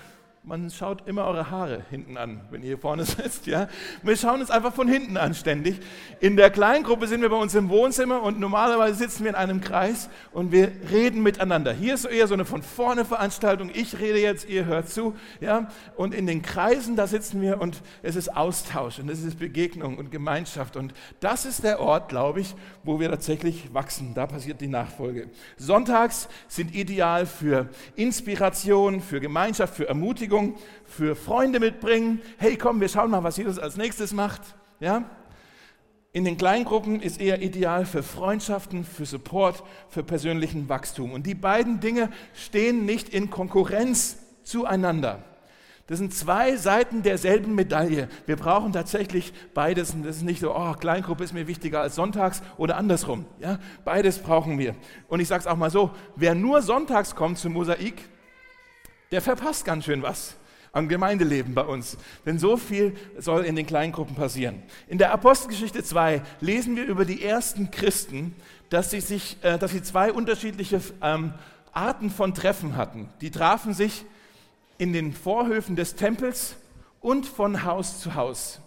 man 0.48 0.70
schaut 0.70 1.08
immer 1.08 1.26
eure 1.26 1.50
Haare 1.50 1.84
hinten 1.90 2.18
an, 2.18 2.42
wenn 2.52 2.62
ihr 2.62 2.68
hier 2.68 2.78
vorne 2.78 3.04
sitzt. 3.06 3.48
Ja? 3.48 3.68
Wir 4.04 4.16
schauen 4.16 4.42
uns 4.42 4.52
einfach 4.52 4.74
von 4.74 4.88
hinten 4.88 5.18
an 5.18 5.34
ständig. 5.34 5.80
In 6.20 6.38
der 6.38 6.52
Kleingruppe 6.52 7.08
sind 7.08 7.22
wir 7.22 7.30
bei 7.30 7.36
uns 7.36 7.56
im 7.56 7.70
Wohnzimmer 7.70 8.22
und 8.22 8.40
normalerweise 8.40 8.96
sitzen 8.96 9.24
wir 9.24 9.32
in 9.32 9.36
einem 9.36 9.60
Kreis 9.60 10.08
und 10.34 10.52
wir 10.52 10.72
reden 10.92 11.24
miteinander. 11.24 11.74
Hier 11.74 11.96
ist 11.96 12.06
eher 12.06 12.28
so 12.28 12.36
eine 12.36 12.46
von 12.46 12.62
vorne 12.62 13.06
Veranstaltung. 13.06 13.72
Ich 13.74 14.00
rede 14.00 14.20
jetzt, 14.20 14.48
ihr 14.48 14.66
hört 14.66 14.90
zu. 14.90 15.16
Ja? 15.42 15.68
Und 15.96 16.14
in 16.14 16.28
den 16.28 16.44
Kreisen, 16.44 16.96
da 16.96 17.08
sitzen 17.08 17.42
wir 17.42 17.60
und 17.60 17.82
es 18.04 18.16
ist 18.16 18.36
Austausch 18.36 19.00
und 19.00 19.10
es 19.10 19.24
ist 19.24 19.40
Begegnung 19.40 19.98
und 19.98 20.12
Gemeinschaft. 20.12 20.78
Und 20.78 20.94
das 21.22 21.46
ist 21.46 21.64
der 21.64 21.80
Ort, 21.80 22.10
glaube 22.10 22.42
ich, 22.42 22.56
wo 22.84 23.00
wir 23.00 23.10
tatsächlich 23.10 23.74
wachsen. 23.74 24.14
Da 24.14 24.28
passiert 24.28 24.62
die 24.62 24.68
Nachfolge. 24.68 25.30
Sonntags 25.58 26.28
sind 26.48 26.76
ideal 26.76 27.26
für 27.26 27.70
Inspiration, 27.96 29.02
für 29.02 29.20
Gemeinschaft, 29.20 29.76
für 29.76 29.88
Ermutigung 29.88 30.35
Ermutigung 30.36 30.56
für 30.86 31.16
Freunde 31.16 31.60
mitbringen. 31.60 32.22
Hey, 32.38 32.58
komm, 32.58 32.82
wir 32.82 32.90
schauen 32.90 33.12
mal, 33.12 33.24
was 33.24 33.38
Jesus 33.38 33.60
als 33.60 33.78
nächstes 33.78 34.14
macht. 34.14 34.42
Ja? 34.80 35.10
In 36.12 36.24
den 36.24 36.38
Kleingruppen 36.38 37.02
ist 37.02 37.20
eher 37.20 37.42
ideal 37.42 37.86
für 37.86 38.04
Freundschaften, 38.04 38.86
für 38.86 39.06
Support, 39.06 39.64
für 39.90 40.04
persönlichen 40.04 40.70
Wachstum. 40.70 41.12
Und 41.12 41.26
die 41.26 41.36
beiden 41.36 41.80
Dinge 41.80 42.10
stehen 42.34 42.86
nicht 42.86 43.10
in 43.10 43.30
Konkurrenz 43.30 44.18
zueinander. 44.44 45.24
Das 45.88 46.00
sind 46.00 46.16
zwei 46.16 46.56
Seiten 46.56 47.04
derselben 47.04 47.54
Medaille. 47.54 48.08
Wir 48.26 48.38
brauchen 48.38 48.74
tatsächlich 48.74 49.34
beides. 49.54 49.94
Und 49.94 50.04
das 50.04 50.18
ist 50.18 50.24
nicht 50.24 50.40
so, 50.40 50.56
oh, 50.56 50.74
Kleingruppe 50.74 51.24
ist 51.24 51.34
mir 51.34 51.48
wichtiger 51.48 51.82
als 51.82 51.96
Sonntags 51.96 52.42
oder 52.58 52.78
andersrum. 52.78 53.26
Ja, 53.40 53.60
beides 53.84 54.20
brauchen 54.20 54.58
wir. 54.58 54.76
Und 55.10 55.20
ich 55.20 55.28
sage 55.28 55.42
es 55.42 55.48
auch 55.48 55.58
mal 55.58 55.70
so, 55.70 55.92
wer 56.16 56.34
nur 56.34 56.64
Sonntags 56.64 57.14
kommt 57.14 57.38
zum 57.38 57.54
Mosaik, 57.54 58.02
der 59.12 59.22
verpasst 59.22 59.66
ganz 59.66 59.86
schön 59.86 60.02
was 60.02 60.36
am 60.76 60.90
Gemeindeleben 60.90 61.56
bei 61.56 61.64
uns. 61.64 61.98
Denn 62.26 62.38
so 62.38 62.58
viel 62.58 62.96
soll 63.18 63.46
in 63.46 63.56
den 63.56 63.66
Kleingruppen 63.66 64.14
passieren. 64.14 64.62
In 64.90 64.98
der 64.98 65.14
Apostelgeschichte 65.14 65.84
2 65.84 66.22
lesen 66.42 66.76
wir 66.76 66.84
über 66.84 67.06
die 67.06 67.24
ersten 67.24 67.72
Christen, 67.72 68.36
dass 68.70 68.92
sie, 68.92 69.00
sich, 69.00 69.38
äh, 69.42 69.58
dass 69.58 69.72
sie 69.72 69.82
zwei 69.82 70.12
unterschiedliche 70.12 70.82
ähm, 71.02 71.34
Arten 71.72 72.10
von 72.10 72.34
Treffen 72.34 72.76
hatten. 72.76 73.10
Die 73.22 73.32
trafen 73.32 73.74
sich 73.74 74.06
in 74.78 74.92
den 74.92 75.14
Vorhöfen 75.14 75.78
des 75.78 75.96
Tempels 75.96 76.56
und 77.00 77.26
von 77.26 77.64
Haus 77.64 78.02
zu 78.02 78.16
Haus. 78.16 78.60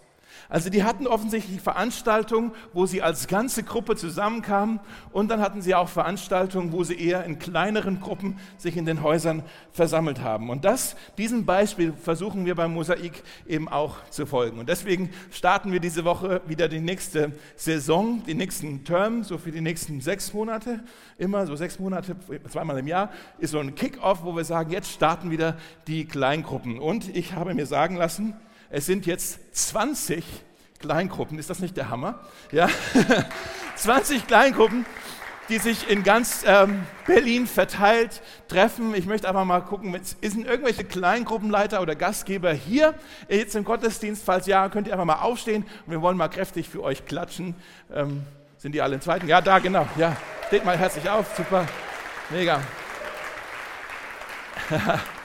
Also 0.49 0.69
die 0.69 0.83
hatten 0.83 1.05
offensichtlich 1.05 1.61
Veranstaltungen, 1.61 2.51
wo 2.73 2.85
sie 2.85 3.01
als 3.01 3.27
ganze 3.27 3.63
Gruppe 3.63 3.95
zusammenkamen 3.95 4.79
und 5.11 5.29
dann 5.29 5.41
hatten 5.41 5.61
sie 5.61 5.75
auch 5.75 5.89
Veranstaltungen, 5.89 6.71
wo 6.71 6.83
sie 6.83 6.99
eher 6.99 7.23
in 7.25 7.37
kleineren 7.37 7.99
Gruppen 7.99 8.39
sich 8.57 8.75
in 8.75 8.85
den 8.85 9.03
Häusern 9.03 9.43
versammelt 9.71 10.21
haben. 10.21 10.49
Und 10.49 10.65
das, 10.65 10.95
diesem 11.17 11.45
Beispiel 11.45 11.93
versuchen 11.93 12.45
wir 12.45 12.55
beim 12.55 12.73
Mosaik 12.73 13.23
eben 13.47 13.69
auch 13.69 13.97
zu 14.09 14.25
folgen. 14.25 14.59
Und 14.59 14.69
deswegen 14.69 15.11
starten 15.31 15.71
wir 15.71 15.79
diese 15.79 16.03
Woche 16.03 16.41
wieder 16.47 16.67
die 16.67 16.79
nächste 16.79 17.33
Saison, 17.55 18.23
die 18.25 18.33
nächsten 18.33 18.83
Term, 18.83 19.23
so 19.23 19.37
für 19.37 19.51
die 19.51 19.61
nächsten 19.61 20.01
sechs 20.01 20.33
Monate, 20.33 20.79
immer 21.17 21.45
so 21.45 21.55
sechs 21.55 21.77
Monate, 21.79 22.15
zweimal 22.49 22.79
im 22.79 22.87
Jahr, 22.87 23.11
ist 23.37 23.51
so 23.51 23.59
ein 23.59 23.75
Kick-off, 23.75 24.23
wo 24.23 24.35
wir 24.35 24.43
sagen, 24.43 24.71
jetzt 24.71 24.91
starten 24.91 25.29
wieder 25.29 25.57
die 25.87 26.05
Kleingruppen. 26.05 26.79
Und 26.79 27.15
ich 27.15 27.33
habe 27.33 27.53
mir 27.53 27.65
sagen 27.65 27.95
lassen, 27.95 28.33
es 28.69 28.85
sind 28.85 29.05
jetzt 29.05 29.39
20 29.55 30.23
Kleingruppen. 30.79 31.37
Ist 31.39 31.49
das 31.49 31.59
nicht 31.59 31.75
der 31.75 31.89
Hammer? 31.89 32.19
Ja, 32.51 32.69
20 33.75 34.27
Kleingruppen, 34.27 34.85
die 35.49 35.57
sich 35.57 35.89
in 35.89 36.03
ganz 36.03 36.43
ähm, 36.45 36.83
Berlin 37.05 37.47
verteilt 37.47 38.21
treffen. 38.47 38.93
Ich 38.93 39.05
möchte 39.05 39.27
einfach 39.27 39.45
mal 39.45 39.61
gucken, 39.61 39.99
sind 40.21 40.45
irgendwelche 40.45 40.83
Kleingruppenleiter 40.83 41.81
oder 41.81 41.95
Gastgeber 41.95 42.53
hier 42.53 42.93
jetzt 43.27 43.55
im 43.55 43.63
Gottesdienst? 43.65 44.23
Falls 44.23 44.45
ja, 44.45 44.69
könnt 44.69 44.87
ihr 44.87 44.93
einfach 44.93 45.05
mal 45.05 45.21
aufstehen 45.21 45.65
und 45.85 45.91
wir 45.91 46.01
wollen 46.01 46.17
mal 46.17 46.29
kräftig 46.29 46.69
für 46.69 46.83
euch 46.83 47.05
klatschen. 47.05 47.55
Ähm, 47.93 48.23
sind 48.57 48.73
die 48.73 48.81
alle 48.81 48.95
im 48.95 49.01
zweiten? 49.01 49.27
Ja, 49.27 49.41
da 49.41 49.59
genau. 49.59 49.87
Ja, 49.97 50.15
steht 50.47 50.65
mal 50.65 50.77
herzlich 50.77 51.09
auf. 51.09 51.35
Super, 51.35 51.65
mega. 52.29 52.61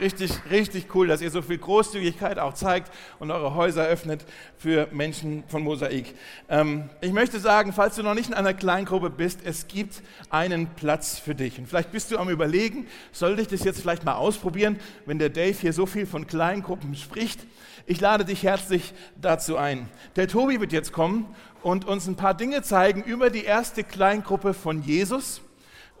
Richtig, 0.00 0.32
richtig 0.50 0.92
cool, 0.96 1.06
dass 1.06 1.20
ihr 1.20 1.30
so 1.30 1.40
viel 1.40 1.58
Großzügigkeit 1.58 2.40
auch 2.40 2.54
zeigt 2.54 2.90
und 3.20 3.30
eure 3.30 3.54
Häuser 3.54 3.84
öffnet 3.84 4.24
für 4.56 4.88
Menschen 4.90 5.44
von 5.46 5.62
Mosaik. 5.62 6.16
Ähm, 6.48 6.90
ich 7.00 7.12
möchte 7.12 7.38
sagen, 7.38 7.72
falls 7.72 7.94
du 7.94 8.02
noch 8.02 8.14
nicht 8.14 8.28
in 8.28 8.34
einer 8.34 8.54
Kleingruppe 8.54 9.08
bist, 9.08 9.40
es 9.44 9.68
gibt 9.68 10.02
einen 10.30 10.66
Platz 10.74 11.20
für 11.20 11.36
dich. 11.36 11.60
Und 11.60 11.68
vielleicht 11.68 11.92
bist 11.92 12.10
du 12.10 12.18
am 12.18 12.28
Überlegen, 12.28 12.88
sollte 13.12 13.42
ich 13.42 13.48
das 13.48 13.62
jetzt 13.62 13.80
vielleicht 13.80 14.04
mal 14.04 14.14
ausprobieren, 14.14 14.80
wenn 15.06 15.20
der 15.20 15.30
Dave 15.30 15.56
hier 15.56 15.72
so 15.72 15.86
viel 15.86 16.06
von 16.06 16.26
Kleingruppen 16.26 16.96
spricht. 16.96 17.46
Ich 17.86 18.00
lade 18.00 18.24
dich 18.24 18.42
herzlich 18.42 18.94
dazu 19.20 19.56
ein. 19.56 19.88
Der 20.16 20.26
Tobi 20.26 20.58
wird 20.58 20.72
jetzt 20.72 20.92
kommen 20.92 21.32
und 21.62 21.84
uns 21.84 22.08
ein 22.08 22.16
paar 22.16 22.34
Dinge 22.34 22.62
zeigen 22.62 23.04
über 23.04 23.30
die 23.30 23.44
erste 23.44 23.84
Kleingruppe 23.84 24.54
von 24.54 24.82
Jesus 24.82 25.40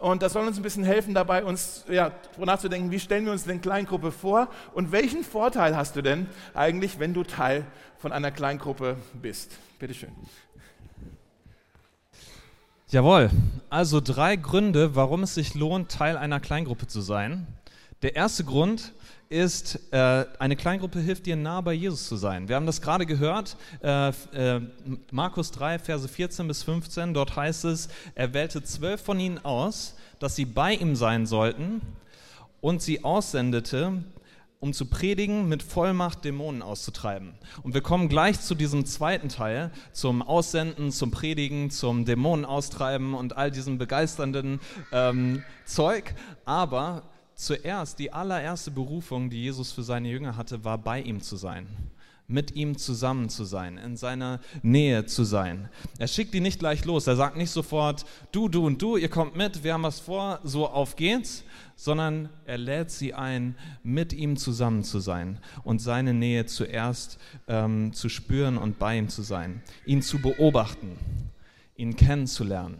und 0.04 0.20
das 0.20 0.34
soll 0.34 0.46
uns 0.46 0.58
ein 0.58 0.62
bisschen 0.62 0.84
helfen 0.84 1.14
dabei, 1.14 1.44
uns 1.44 1.86
ja, 1.88 2.12
nachzudenken, 2.36 2.90
wie 2.90 3.00
stellen 3.00 3.24
wir 3.24 3.32
uns 3.32 3.44
denn 3.44 3.62
Kleingruppe 3.62 4.12
vor 4.12 4.48
und 4.74 4.92
welchen 4.92 5.24
Vorteil 5.24 5.74
hast 5.74 5.96
du 5.96 6.02
denn 6.02 6.26
eigentlich, 6.52 6.98
wenn 6.98 7.14
du 7.14 7.24
Teil 7.24 7.64
von 7.96 8.12
einer 8.12 8.30
Kleingruppe 8.30 8.98
bist? 9.14 9.52
Bitte 9.78 9.94
schön. 9.94 10.12
Jawohl, 12.88 13.30
also 13.70 14.02
drei 14.02 14.36
Gründe, 14.36 14.94
warum 14.94 15.22
es 15.22 15.34
sich 15.34 15.54
lohnt, 15.54 15.90
Teil 15.90 16.18
einer 16.18 16.38
Kleingruppe 16.38 16.86
zu 16.86 17.00
sein. 17.00 17.46
Der 18.02 18.14
erste 18.14 18.44
Grund 18.44 18.92
ist, 19.34 19.80
äh, 19.92 20.24
eine 20.38 20.56
Kleingruppe 20.56 21.00
hilft 21.00 21.26
dir, 21.26 21.36
nah 21.36 21.60
bei 21.60 21.72
Jesus 21.72 22.06
zu 22.06 22.16
sein. 22.16 22.48
Wir 22.48 22.56
haben 22.56 22.66
das 22.66 22.80
gerade 22.80 23.04
gehört, 23.04 23.56
äh, 23.82 24.08
äh, 24.08 24.60
Markus 25.10 25.50
3, 25.50 25.80
Verse 25.80 26.06
14 26.06 26.46
bis 26.46 26.62
15, 26.62 27.12
dort 27.12 27.34
heißt 27.34 27.64
es, 27.64 27.88
er 28.14 28.32
wählte 28.32 28.62
zwölf 28.62 29.02
von 29.02 29.18
ihnen 29.18 29.44
aus, 29.44 29.96
dass 30.20 30.36
sie 30.36 30.44
bei 30.44 30.74
ihm 30.74 30.94
sein 30.94 31.26
sollten 31.26 31.82
und 32.60 32.80
sie 32.80 33.02
aussendete, 33.04 34.04
um 34.60 34.72
zu 34.72 34.86
predigen, 34.86 35.48
mit 35.48 35.62
Vollmacht 35.62 36.24
Dämonen 36.24 36.62
auszutreiben. 36.62 37.34
Und 37.62 37.74
wir 37.74 37.82
kommen 37.82 38.08
gleich 38.08 38.40
zu 38.40 38.54
diesem 38.54 38.86
zweiten 38.86 39.28
Teil, 39.28 39.70
zum 39.92 40.22
Aussenden, 40.22 40.90
zum 40.90 41.10
Predigen, 41.10 41.70
zum 41.70 42.06
Dämonen 42.06 42.46
austreiben 42.46 43.12
und 43.12 43.36
all 43.36 43.50
diesem 43.50 43.76
begeisternden 43.76 44.60
ähm, 44.92 45.42
Zeug. 45.66 46.14
Aber 46.46 47.02
zuerst, 47.34 47.98
die 47.98 48.12
allererste 48.12 48.70
Berufung, 48.70 49.30
die 49.30 49.42
Jesus 49.42 49.72
für 49.72 49.82
seine 49.82 50.08
Jünger 50.08 50.36
hatte, 50.36 50.64
war 50.64 50.78
bei 50.78 51.00
ihm 51.00 51.20
zu 51.20 51.36
sein 51.36 51.66
mit 52.26 52.56
ihm 52.56 52.78
zusammen 52.78 53.28
zu 53.28 53.44
sein, 53.44 53.76
in 53.76 53.96
seiner 53.96 54.40
Nähe 54.62 55.04
zu 55.04 55.24
sein. 55.24 55.68
Er 55.98 56.08
schickt 56.08 56.32
die 56.32 56.40
nicht 56.40 56.58
gleich 56.58 56.84
los. 56.84 57.06
Er 57.06 57.16
sagt 57.16 57.36
nicht 57.36 57.50
sofort, 57.50 58.06
du, 58.32 58.48
du 58.48 58.66
und 58.66 58.80
du, 58.80 58.96
ihr 58.96 59.10
kommt 59.10 59.36
mit, 59.36 59.62
wir 59.62 59.74
haben 59.74 59.82
was 59.82 60.00
vor, 60.00 60.40
so 60.42 60.66
auf 60.66 60.96
geht's, 60.96 61.44
sondern 61.76 62.30
er 62.46 62.58
lädt 62.58 62.90
sie 62.90 63.12
ein, 63.12 63.56
mit 63.82 64.12
ihm 64.12 64.36
zusammen 64.36 64.84
zu 64.84 65.00
sein 65.00 65.38
und 65.64 65.80
seine 65.80 66.14
Nähe 66.14 66.46
zuerst 66.46 67.18
ähm, 67.46 67.92
zu 67.92 68.08
spüren 68.08 68.56
und 68.56 68.78
bei 68.78 68.96
ihm 68.96 69.08
zu 69.08 69.22
sein, 69.22 69.62
ihn 69.84 70.00
zu 70.00 70.20
beobachten, 70.20 70.96
ihn 71.76 71.94
kennenzulernen, 71.94 72.78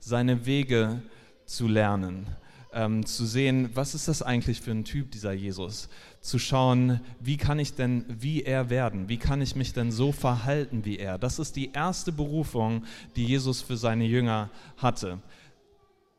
seine 0.00 0.44
Wege 0.44 1.00
zu 1.46 1.66
lernen 1.66 2.26
ähm, 2.72 3.04
zu 3.06 3.26
sehen, 3.26 3.70
was 3.74 3.94
ist 3.94 4.08
das 4.08 4.22
eigentlich 4.22 4.60
für 4.60 4.70
ein 4.70 4.84
Typ, 4.84 5.10
dieser 5.10 5.32
Jesus? 5.32 5.88
Zu 6.20 6.38
schauen, 6.38 7.00
wie 7.20 7.36
kann 7.36 7.58
ich 7.58 7.74
denn 7.74 8.04
wie 8.08 8.42
er 8.42 8.70
werden? 8.70 9.08
Wie 9.08 9.18
kann 9.18 9.40
ich 9.40 9.56
mich 9.56 9.72
denn 9.72 9.90
so 9.90 10.12
verhalten 10.12 10.84
wie 10.84 10.98
er? 10.98 11.18
Das 11.18 11.38
ist 11.38 11.56
die 11.56 11.72
erste 11.72 12.12
Berufung, 12.12 12.84
die 13.16 13.24
Jesus 13.24 13.60
für 13.62 13.76
seine 13.76 14.04
Jünger 14.04 14.50
hatte. 14.76 15.18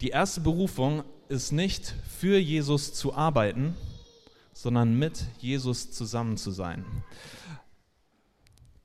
Die 0.01 0.09
erste 0.09 0.41
Berufung 0.41 1.03
ist 1.29 1.51
nicht 1.51 1.95
für 2.19 2.37
Jesus 2.37 2.93
zu 2.93 3.13
arbeiten, 3.13 3.75
sondern 4.53 4.97
mit 4.97 5.25
Jesus 5.39 5.91
zusammen 5.91 6.37
zu 6.37 6.51
sein. 6.51 6.85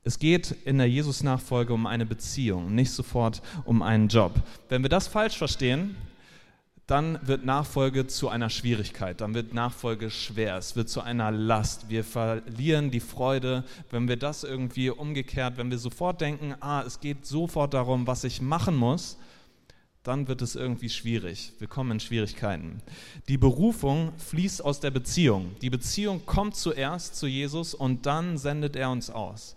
Es 0.04 0.18
geht 0.18 0.52
in 0.64 0.78
der 0.78 0.88
Jesus-Nachfolge 0.88 1.74
um 1.74 1.86
eine 1.86 2.06
Beziehung, 2.06 2.74
nicht 2.74 2.90
sofort 2.92 3.42
um 3.64 3.82
einen 3.82 4.08
Job. 4.08 4.32
Wenn 4.70 4.82
wir 4.82 4.88
das 4.88 5.06
falsch 5.06 5.36
verstehen, 5.36 5.96
dann 6.88 7.18
wird 7.22 7.44
Nachfolge 7.44 8.06
zu 8.06 8.30
einer 8.30 8.48
Schwierigkeit, 8.48 9.20
dann 9.20 9.34
wird 9.34 9.52
Nachfolge 9.52 10.10
schwer, 10.10 10.56
es 10.56 10.74
wird 10.74 10.88
zu 10.88 11.02
einer 11.02 11.30
Last. 11.30 11.90
Wir 11.90 12.02
verlieren 12.02 12.90
die 12.90 13.00
Freude, 13.00 13.62
wenn 13.90 14.08
wir 14.08 14.16
das 14.16 14.42
irgendwie 14.42 14.88
umgekehrt, 14.88 15.58
wenn 15.58 15.70
wir 15.70 15.76
sofort 15.76 16.22
denken, 16.22 16.54
ah, 16.60 16.82
es 16.86 16.98
geht 17.00 17.26
sofort 17.26 17.74
darum, 17.74 18.06
was 18.06 18.24
ich 18.24 18.40
machen 18.40 18.74
muss, 18.74 19.18
dann 20.02 20.28
wird 20.28 20.40
es 20.40 20.56
irgendwie 20.56 20.88
schwierig. 20.88 21.52
Wir 21.58 21.68
kommen 21.68 21.90
in 21.90 22.00
Schwierigkeiten. 22.00 22.80
Die 23.28 23.36
Berufung 23.36 24.14
fließt 24.16 24.64
aus 24.64 24.80
der 24.80 24.90
Beziehung. 24.90 25.56
Die 25.60 25.68
Beziehung 25.68 26.24
kommt 26.24 26.56
zuerst 26.56 27.16
zu 27.16 27.26
Jesus 27.26 27.74
und 27.74 28.06
dann 28.06 28.38
sendet 28.38 28.76
er 28.76 28.90
uns 28.90 29.10
aus. 29.10 29.56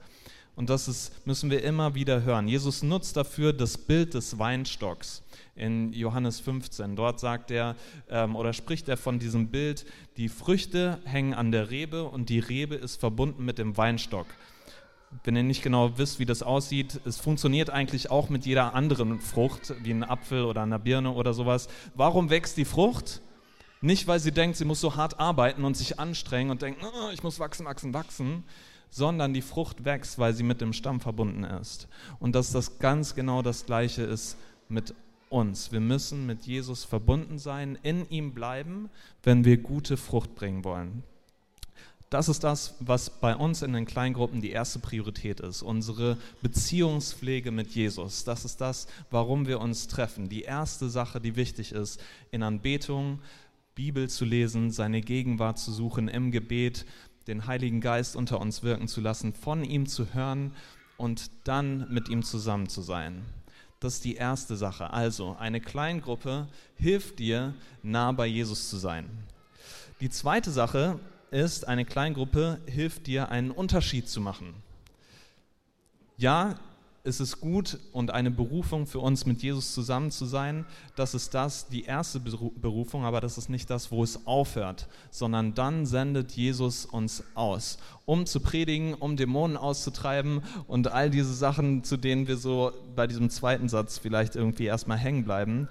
Und 0.58 0.70
das 0.70 0.90
ist, 0.90 1.26
müssen 1.26 1.50
wir 1.50 1.64
immer 1.64 1.96
wieder 1.96 2.24
hören. 2.24 2.50
Jesus 2.50 2.84
nutzt 2.84 3.16
dafür 3.16 3.54
das 3.54 3.78
Bild 3.78 4.16
des 4.16 4.38
Weinstocks 4.38 5.24
in 5.56 5.94
Johannes 5.94 6.40
15. 6.40 6.96
Dort 6.96 7.20
sagt 7.20 7.52
er 7.52 7.76
ähm, 8.10 8.36
oder 8.36 8.54
spricht 8.54 8.88
er 8.90 8.98
von 8.98 9.20
diesem 9.20 9.50
Bild, 9.50 9.86
die 10.18 10.30
Früchte 10.30 11.00
hängen 11.06 11.34
an 11.34 11.52
der 11.52 11.70
Rebe 11.70 12.06
und 12.06 12.30
die 12.30 12.40
Rebe 12.40 12.76
ist 12.76 13.00
verbunden 13.00 13.46
mit 13.46 13.58
dem 13.58 13.78
Weinstock. 13.78 14.28
Wenn 15.24 15.36
ihr 15.36 15.44
nicht 15.44 15.62
genau 15.62 15.98
wisst, 15.98 16.20
wie 16.20 16.26
das 16.26 16.42
aussieht, 16.42 17.02
es 17.06 17.18
funktioniert 17.18 17.70
eigentlich 17.70 18.10
auch 18.10 18.30
mit 18.30 18.46
jeder 18.46 18.74
anderen 18.74 19.20
Frucht, 19.20 19.74
wie 19.84 19.92
ein 19.92 20.04
Apfel 20.04 20.46
oder 20.46 20.62
eine 20.62 20.80
Birne 20.80 21.12
oder 21.12 21.34
sowas. 21.34 21.68
Warum 21.96 22.30
wächst 22.30 22.56
die 22.56 22.66
Frucht? 22.66 23.22
Nicht, 23.82 24.08
weil 24.08 24.20
sie 24.20 24.32
denkt, 24.32 24.58
sie 24.58 24.66
muss 24.66 24.80
so 24.80 24.96
hart 24.96 25.20
arbeiten 25.20 25.66
und 25.66 25.76
sich 25.76 26.00
anstrengen 26.00 26.52
und 26.52 26.62
denkt, 26.62 26.82
oh, 26.84 27.10
ich 27.12 27.24
muss 27.24 27.40
wachsen, 27.40 27.66
wachsen, 27.66 27.94
wachsen, 27.94 28.44
sondern 28.90 29.34
die 29.34 29.42
Frucht 29.42 29.84
wächst, 29.84 30.18
weil 30.18 30.34
sie 30.34 30.44
mit 30.44 30.62
dem 30.62 30.72
Stamm 30.72 31.02
verbunden 31.02 31.44
ist. 31.44 31.88
Und 32.20 32.36
dass 32.36 32.52
das 32.52 32.80
ganz 32.80 33.16
genau 33.16 33.42
das 33.42 33.66
Gleiche 33.66 34.04
ist 34.04 34.38
mit 34.70 34.94
uns. 35.32 35.72
Wir 35.72 35.80
müssen 35.80 36.26
mit 36.26 36.44
Jesus 36.46 36.84
verbunden 36.84 37.40
sein, 37.40 37.78
in 37.84 38.08
ihm 38.10 38.34
bleiben, 38.34 38.90
wenn 39.24 39.46
wir 39.46 39.58
gute 39.58 39.98
Frucht 39.98 40.36
bringen 40.36 40.64
wollen. 40.64 41.04
Das 42.12 42.28
ist 42.28 42.44
das, 42.44 42.76
was 42.82 43.10
bei 43.10 43.34
uns 43.34 43.62
in 43.62 43.72
den 43.72 43.86
Kleingruppen 43.86 44.42
die 44.42 44.52
erste 44.52 44.80
Priorität 44.80 45.40
ist, 45.40 45.62
unsere 45.62 46.18
Beziehungspflege 46.42 47.52
mit 47.52 47.74
Jesus. 47.74 48.26
Das 48.26 48.44
ist 48.44 48.60
das, 48.60 48.88
warum 49.12 49.48
wir 49.48 49.62
uns 49.62 49.88
treffen. 49.88 50.28
Die 50.28 50.42
erste 50.42 50.90
Sache, 50.90 51.22
die 51.22 51.38
wichtig 51.38 51.72
ist, 51.72 52.02
in 52.30 52.44
Anbetung, 52.44 53.20
Bibel 53.76 54.10
zu 54.10 54.26
lesen, 54.26 54.72
seine 54.72 55.00
Gegenwart 55.00 55.58
zu 55.58 55.72
suchen, 55.72 56.10
im 56.10 56.32
Gebet, 56.32 56.86
den 57.28 57.48
Heiligen 57.48 57.80
Geist 57.80 58.18
unter 58.18 58.42
uns 58.42 58.62
wirken 58.62 58.90
zu 58.90 59.00
lassen, 59.00 59.32
von 59.32 59.64
ihm 59.64 59.86
zu 59.86 60.14
hören 60.14 60.52
und 60.98 61.32
dann 61.46 61.88
mit 61.90 62.10
ihm 62.10 62.24
zusammen 62.24 62.68
zu 62.68 62.82
sein. 62.82 63.24
Das 63.82 63.96
ist 63.96 64.06
die 64.06 64.16
erste 64.16 64.56
Sache. 64.56 64.92
Also, 64.92 65.36
eine 65.40 65.60
Kleingruppe 65.60 66.48
hilft 66.76 67.18
dir, 67.18 67.56
nah 67.82 68.12
bei 68.12 68.28
Jesus 68.28 68.70
zu 68.70 68.78
sein. 68.78 69.10
Die 70.00 70.10
zweite 70.12 70.52
Sache 70.52 71.00
ist, 71.32 71.68
eine 71.68 71.84
Kleingruppe 71.84 72.62
hilft 72.68 73.08
dir, 73.08 73.30
einen 73.30 73.50
Unterschied 73.50 74.08
zu 74.08 74.22
machen. 74.22 74.54
Ja, 76.18 76.60
ist 77.04 77.20
es 77.20 77.40
gut 77.40 77.80
und 77.92 78.12
eine 78.12 78.30
Berufung 78.30 78.86
für 78.86 79.00
uns, 79.00 79.26
mit 79.26 79.42
Jesus 79.42 79.74
zusammen 79.74 80.12
zu 80.12 80.26
sein. 80.26 80.66
Das 80.96 81.14
ist 81.14 81.34
das, 81.34 81.68
die 81.68 81.84
erste 81.84 82.20
Berufung, 82.20 83.06
aber 83.06 83.22
das 83.22 83.38
ist 83.38 83.50
nicht 83.50 83.70
das, 83.70 83.92
wo 83.92 84.04
es 84.04 84.28
aufhört, 84.28 84.88
sondern 85.10 85.54
dann 85.56 85.86
sendet 85.86 86.34
Jesus 86.34 86.86
uns 86.86 87.24
aus, 87.34 87.80
um 88.06 88.26
zu 88.26 88.40
predigen, 88.40 88.94
um 88.94 89.18
Dämonen 89.18 89.58
auszutreiben 89.58 90.42
und 90.68 90.92
all 90.92 91.10
diese 91.10 91.34
Sachen, 91.34 91.84
zu 91.84 91.98
denen 91.98 92.28
wir 92.28 92.38
so 92.38 92.72
bei 92.96 93.08
diesem 93.08 93.30
zweiten 93.30 93.68
Satz 93.68 93.98
vielleicht 93.98 94.36
irgendwie 94.36 94.66
erstmal 94.66 94.98
hängen 94.98 95.24
bleiben. 95.24 95.68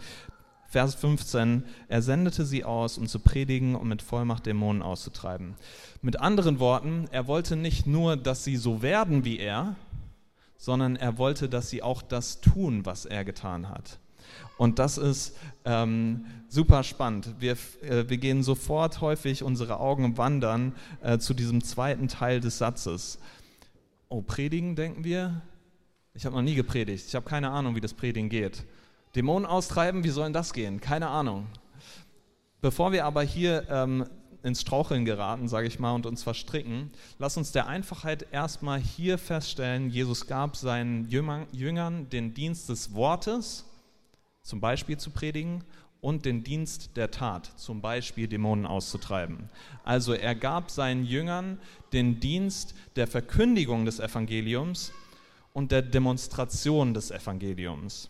Vers 0.70 0.94
15, 0.94 1.64
er 1.88 2.00
sendete 2.00 2.44
sie 2.44 2.64
aus, 2.64 2.96
um 2.96 3.08
zu 3.08 3.18
predigen 3.18 3.74
und 3.74 3.88
mit 3.88 4.02
Vollmacht 4.02 4.46
Dämonen 4.46 4.82
auszutreiben. 4.82 5.56
Mit 6.00 6.20
anderen 6.20 6.60
Worten, 6.60 7.08
er 7.10 7.26
wollte 7.26 7.56
nicht 7.56 7.88
nur, 7.88 8.16
dass 8.16 8.44
sie 8.44 8.56
so 8.56 8.80
werden 8.80 9.24
wie 9.24 9.40
er, 9.40 9.74
sondern 10.60 10.94
er 10.96 11.16
wollte, 11.16 11.48
dass 11.48 11.70
sie 11.70 11.82
auch 11.82 12.02
das 12.02 12.42
tun, 12.42 12.84
was 12.84 13.06
er 13.06 13.24
getan 13.24 13.70
hat. 13.70 13.98
Und 14.58 14.78
das 14.78 14.98
ist 14.98 15.34
ähm, 15.64 16.26
super 16.48 16.82
spannend. 16.82 17.34
Wir, 17.38 17.52
äh, 17.80 18.04
wir 18.08 18.18
gehen 18.18 18.42
sofort 18.42 19.00
häufig, 19.00 19.42
unsere 19.42 19.80
Augen 19.80 20.18
wandern 20.18 20.74
äh, 21.02 21.18
zu 21.18 21.32
diesem 21.32 21.64
zweiten 21.64 22.08
Teil 22.08 22.40
des 22.40 22.58
Satzes. 22.58 23.18
Oh, 24.10 24.20
predigen, 24.20 24.76
denken 24.76 25.02
wir? 25.02 25.40
Ich 26.12 26.26
habe 26.26 26.36
noch 26.36 26.42
nie 26.42 26.54
gepredigt. 26.54 27.06
Ich 27.08 27.14
habe 27.14 27.26
keine 27.26 27.50
Ahnung, 27.50 27.74
wie 27.74 27.80
das 27.80 27.94
Predigen 27.94 28.28
geht. 28.28 28.64
Dämonen 29.16 29.46
austreiben, 29.46 30.04
wie 30.04 30.10
soll 30.10 30.24
denn 30.24 30.34
das 30.34 30.52
gehen? 30.52 30.78
Keine 30.78 31.08
Ahnung. 31.08 31.46
Bevor 32.60 32.92
wir 32.92 33.06
aber 33.06 33.22
hier 33.22 33.66
ähm, 33.70 34.04
ins 34.42 34.60
Straucheln 34.62 35.04
geraten, 35.04 35.48
sage 35.48 35.66
ich 35.66 35.78
mal, 35.78 35.92
und 35.92 36.06
uns 36.06 36.22
verstricken, 36.22 36.90
lass 37.18 37.36
uns 37.36 37.52
der 37.52 37.66
Einfachheit 37.66 38.26
erstmal 38.32 38.80
hier 38.80 39.18
feststellen, 39.18 39.90
Jesus 39.90 40.26
gab 40.26 40.56
seinen 40.56 41.08
Jüngern 41.08 42.08
den 42.10 42.34
Dienst 42.34 42.68
des 42.68 42.94
Wortes, 42.94 43.66
zum 44.42 44.60
Beispiel 44.60 44.96
zu 44.96 45.10
predigen, 45.10 45.64
und 46.00 46.24
den 46.24 46.42
Dienst 46.42 46.96
der 46.96 47.10
Tat, 47.10 47.52
zum 47.56 47.82
Beispiel 47.82 48.26
Dämonen 48.26 48.66
auszutreiben. 48.66 49.50
Also 49.84 50.14
er 50.14 50.34
gab 50.34 50.70
seinen 50.70 51.04
Jüngern 51.04 51.58
den 51.92 52.20
Dienst 52.20 52.74
der 52.96 53.06
Verkündigung 53.06 53.84
des 53.84 54.00
Evangeliums 54.00 54.92
und 55.52 55.72
der 55.72 55.82
Demonstration 55.82 56.94
des 56.94 57.10
Evangeliums. 57.10 58.08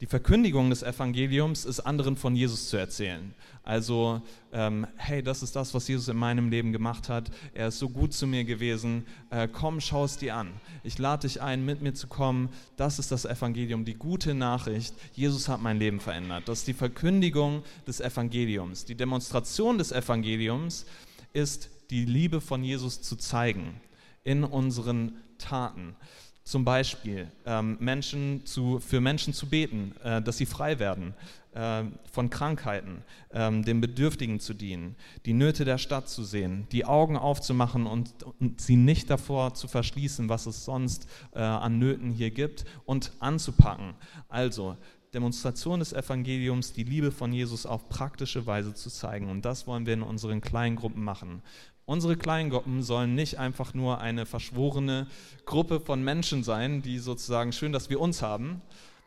Die 0.00 0.06
Verkündigung 0.06 0.70
des 0.70 0.84
Evangeliums 0.84 1.64
ist 1.64 1.80
anderen 1.80 2.16
von 2.16 2.36
Jesus 2.36 2.68
zu 2.68 2.76
erzählen. 2.76 3.34
Also, 3.64 4.22
ähm, 4.52 4.86
hey, 4.94 5.24
das 5.24 5.42
ist 5.42 5.56
das, 5.56 5.74
was 5.74 5.88
Jesus 5.88 6.06
in 6.06 6.16
meinem 6.16 6.50
Leben 6.50 6.70
gemacht 6.70 7.08
hat. 7.08 7.32
Er 7.52 7.66
ist 7.66 7.80
so 7.80 7.88
gut 7.88 8.12
zu 8.12 8.28
mir 8.28 8.44
gewesen. 8.44 9.04
Äh, 9.30 9.48
komm, 9.48 9.80
schau 9.80 10.04
es 10.04 10.16
dir 10.16 10.36
an. 10.36 10.52
Ich 10.84 10.98
lade 10.98 11.26
dich 11.26 11.42
ein, 11.42 11.64
mit 11.64 11.82
mir 11.82 11.94
zu 11.94 12.06
kommen. 12.06 12.48
Das 12.76 13.00
ist 13.00 13.10
das 13.10 13.24
Evangelium, 13.24 13.84
die 13.84 13.94
gute 13.94 14.34
Nachricht. 14.34 14.94
Jesus 15.14 15.48
hat 15.48 15.60
mein 15.60 15.80
Leben 15.80 15.98
verändert. 15.98 16.46
Das 16.46 16.60
ist 16.60 16.68
die 16.68 16.74
Verkündigung 16.74 17.64
des 17.88 17.98
Evangeliums. 17.98 18.84
Die 18.84 18.94
Demonstration 18.94 19.78
des 19.78 19.90
Evangeliums 19.90 20.86
ist 21.32 21.70
die 21.90 22.04
Liebe 22.04 22.40
von 22.40 22.62
Jesus 22.62 23.02
zu 23.02 23.16
zeigen 23.16 23.80
in 24.22 24.44
unseren 24.44 25.16
Taten. 25.38 25.96
Zum 26.48 26.64
Beispiel 26.64 27.30
ähm, 27.44 27.76
Menschen 27.78 28.46
zu, 28.46 28.80
für 28.80 29.02
Menschen 29.02 29.34
zu 29.34 29.50
beten, 29.50 29.92
äh, 30.02 30.22
dass 30.22 30.38
sie 30.38 30.46
frei 30.46 30.78
werden 30.78 31.12
äh, 31.52 31.82
von 32.10 32.30
Krankheiten, 32.30 33.04
äh, 33.28 33.50
den 33.60 33.82
Bedürftigen 33.82 34.40
zu 34.40 34.54
dienen, 34.54 34.96
die 35.26 35.34
Nöte 35.34 35.66
der 35.66 35.76
Stadt 35.76 36.08
zu 36.08 36.24
sehen, 36.24 36.66
die 36.72 36.86
Augen 36.86 37.18
aufzumachen 37.18 37.86
und, 37.86 38.22
und 38.40 38.62
sie 38.62 38.76
nicht 38.76 39.10
davor 39.10 39.52
zu 39.52 39.68
verschließen, 39.68 40.30
was 40.30 40.46
es 40.46 40.64
sonst 40.64 41.06
äh, 41.34 41.40
an 41.40 41.78
Nöten 41.78 42.12
hier 42.12 42.30
gibt 42.30 42.64
und 42.86 43.12
anzupacken. 43.18 43.92
Also 44.30 44.78
Demonstration 45.12 45.80
des 45.80 45.92
Evangeliums, 45.92 46.72
die 46.72 46.84
Liebe 46.84 47.12
von 47.12 47.30
Jesus 47.30 47.66
auf 47.66 47.90
praktische 47.90 48.46
Weise 48.46 48.72
zu 48.72 48.88
zeigen. 48.88 49.28
Und 49.28 49.44
das 49.44 49.66
wollen 49.66 49.84
wir 49.84 49.92
in 49.92 50.02
unseren 50.02 50.40
kleinen 50.40 50.76
Gruppen 50.76 51.04
machen. 51.04 51.42
Unsere 51.88 52.16
Kleingruppen 52.16 52.82
sollen 52.82 53.14
nicht 53.14 53.38
einfach 53.38 53.72
nur 53.72 53.98
eine 53.98 54.26
verschworene 54.26 55.06
Gruppe 55.46 55.80
von 55.80 56.04
Menschen 56.04 56.44
sein, 56.44 56.82
die 56.82 56.98
sozusagen 56.98 57.50
schön, 57.50 57.72
dass 57.72 57.88
wir 57.88 57.98
uns 57.98 58.20
haben, 58.20 58.60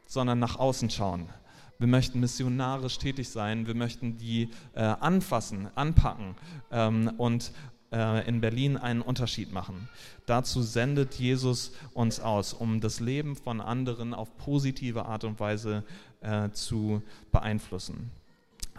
sondern 0.07 0.39
nach 0.39 0.55
außen 0.55 0.89
schauen. 0.89 1.29
Wir 1.77 1.87
möchten 1.87 2.19
missionarisch 2.19 2.97
tätig 2.97 3.29
sein, 3.29 3.67
wir 3.67 3.75
möchten 3.75 4.17
die 4.17 4.49
äh, 4.73 4.81
anfassen, 4.81 5.69
anpacken 5.75 6.33
ähm, 6.71 7.11
und 7.19 7.51
äh, 7.91 8.27
in 8.27 8.41
Berlin 8.41 8.77
einen 8.77 9.03
Unterschied 9.03 9.51
machen. 9.53 9.87
Dazu 10.25 10.63
sendet 10.63 11.13
Jesus 11.13 11.73
uns 11.93 12.19
aus, 12.19 12.51
um 12.51 12.81
das 12.81 12.99
Leben 12.99 13.35
von 13.35 13.61
anderen 13.61 14.15
auf 14.15 14.35
positive 14.37 15.05
Art 15.05 15.23
und 15.23 15.39
Weise 15.39 15.83
äh, 16.21 16.49
zu 16.49 17.03
beeinflussen. 17.31 18.09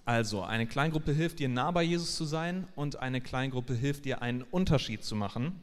Also, 0.04 0.42
eine 0.42 0.66
Kleingruppe 0.66 1.12
hilft 1.12 1.38
dir, 1.38 1.48
nah 1.48 1.70
bei 1.70 1.82
Jesus 1.82 2.16
zu 2.16 2.24
sein 2.24 2.66
und 2.74 2.96
eine 2.96 3.20
Kleingruppe 3.20 3.74
hilft 3.74 4.04
dir, 4.04 4.20
einen 4.20 4.42
Unterschied 4.42 5.04
zu 5.04 5.14
machen. 5.14 5.60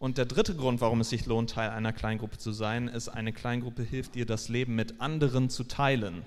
Und 0.00 0.18
der 0.18 0.24
dritte 0.24 0.56
Grund, 0.56 0.80
warum 0.80 1.00
es 1.00 1.10
sich 1.10 1.26
lohnt, 1.26 1.50
Teil 1.50 1.70
einer 1.70 1.92
Kleingruppe 1.92 2.36
zu 2.36 2.50
sein, 2.50 2.88
ist, 2.88 3.08
eine 3.08 3.32
Kleingruppe 3.32 3.84
hilft 3.84 4.16
dir, 4.16 4.26
das 4.26 4.48
Leben 4.48 4.74
mit 4.74 5.00
anderen 5.00 5.48
zu 5.48 5.62
teilen. 5.62 6.24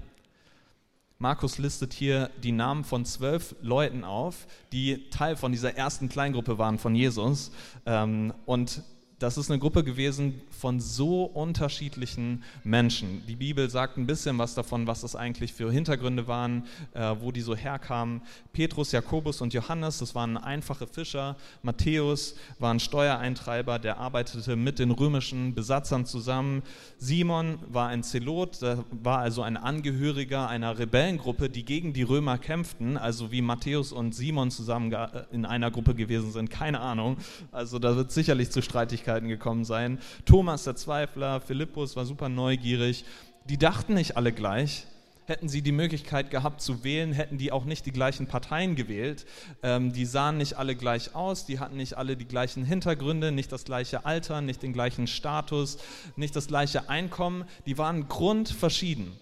Markus 1.18 1.58
listet 1.58 1.92
hier 1.92 2.30
die 2.42 2.54
Namen 2.54 2.86
von 2.86 3.04
zwölf 3.04 3.56
Leuten 3.62 4.06
auf, 4.06 4.48
die 4.72 5.10
Teil 5.10 5.36
von 5.36 5.52
dieser 5.52 5.76
ersten 5.76 6.08
Kleingruppe 6.08 6.58
waren 6.58 6.80
von 6.80 6.96
Jesus. 6.96 7.52
Ähm, 7.86 8.34
und 8.46 8.82
das 9.20 9.38
ist 9.38 9.50
eine 9.50 9.60
Gruppe 9.60 9.84
gewesen 9.84 10.42
von 10.50 10.82
so 10.82 11.24
unterschiedlichen 11.24 12.44
Menschen. 12.66 13.24
Die 13.28 13.38
Bibel 13.38 13.70
sagt 13.70 13.98
ein 13.98 14.06
bisschen 14.06 14.38
was 14.38 14.56
davon, 14.56 14.88
was 14.88 15.02
das 15.02 15.16
eigentlich 15.16 15.54
für 15.54 15.72
Hintergründe 15.72 16.28
waren, 16.28 16.66
äh, 16.94 17.16
wo 17.20 17.32
die 17.32 17.40
so 17.40 17.56
herkamen. 17.56 18.22
Petrus, 18.52 18.92
Jakobus 18.92 19.40
und 19.40 19.54
Johannes, 19.54 20.00
das 20.00 20.16
waren 20.16 20.36
einfache 20.36 20.86
Fischer. 20.86 21.38
Matthäus 21.64 22.36
war 22.60 22.74
ein 22.74 22.82
Steuereintreiber, 22.82 23.80
der 23.80 24.00
arbeitete 24.00 24.58
mit 24.58 24.80
den 24.80 24.92
römischen 24.92 25.56
Besatzern 25.56 26.06
zusammen. 26.06 26.62
Simon 26.98 27.60
war 27.70 27.88
ein 27.88 28.04
Zelot, 28.04 28.62
der 28.62 28.84
war 28.92 29.20
also 29.20 29.44
ein 29.44 29.56
Angehöriger 29.56 30.50
einer 30.50 30.78
Rebellengruppe, 30.78 31.50
die 31.50 31.64
gegen 31.64 31.94
die 31.94 32.04
Römer 32.04 32.38
kämpften, 32.38 32.98
also 32.98 33.32
wie 33.32 33.42
Matthäus 33.42 33.94
und 33.94 34.14
Simon 34.14 34.52
zusammen 34.52 34.94
in 35.32 35.46
einer 35.46 35.72
Gruppe 35.72 35.96
gewesen 35.96 36.34
sind, 36.34 36.50
keine 36.50 36.82
Ahnung. 36.82 37.18
Also 37.54 37.80
da 37.80 37.96
wird 37.96 38.12
sicherlich 38.12 38.52
zu 38.52 38.62
Streitigkeiten 38.62 39.05
Schwierigkeiten 39.06 39.28
gekommen 39.28 39.66
sein. 39.66 40.00
Thomas 40.26 40.64
der 40.64 40.76
Zweifler, 40.76 41.40
Philippus 41.40 41.96
war 41.96 42.06
super 42.06 42.30
neugierig. 42.30 43.06
Die 43.48 43.58
dachten 43.58 43.94
nicht 43.94 44.18
alle 44.18 44.32
gleich. 44.32 44.88
Hätten 45.28 45.50
sie 45.50 45.64
die 45.64 45.72
Möglichkeit 45.72 46.30
gehabt 46.30 46.62
zu 46.62 46.84
wählen, 46.84 47.12
hätten 47.12 47.40
die 47.40 47.52
auch 47.52 47.66
nicht 47.66 47.86
die 47.88 47.92
gleichen 47.92 48.28
Parteien 48.28 48.76
gewählt. 48.76 49.26
Ähm, 49.64 49.92
die 49.92 50.06
sahen 50.06 50.38
nicht 50.38 50.58
alle 50.58 50.76
gleich 50.76 51.16
aus, 51.16 51.46
die 51.46 51.60
hatten 51.60 51.78
nicht 51.78 51.98
alle 51.98 52.16
die 52.16 52.28
gleichen 52.28 52.64
Hintergründe, 52.64 53.32
nicht 53.32 53.52
das 53.52 53.64
gleiche 53.64 54.06
Alter, 54.06 54.42
nicht 54.42 54.62
den 54.62 54.74
gleichen 54.74 55.08
Status, 55.08 55.78
nicht 56.16 56.36
das 56.36 56.48
gleiche 56.48 56.90
Einkommen. 56.90 57.46
Die 57.66 57.78
waren 57.80 58.08
grundverschieden. 58.08 59.14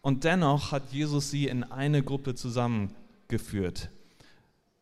Und 0.00 0.24
dennoch 0.24 0.72
hat 0.72 0.90
Jesus 0.90 1.30
sie 1.30 1.48
in 1.48 1.64
eine 1.64 2.02
Gruppe 2.02 2.34
zusammengeführt. 2.34 3.90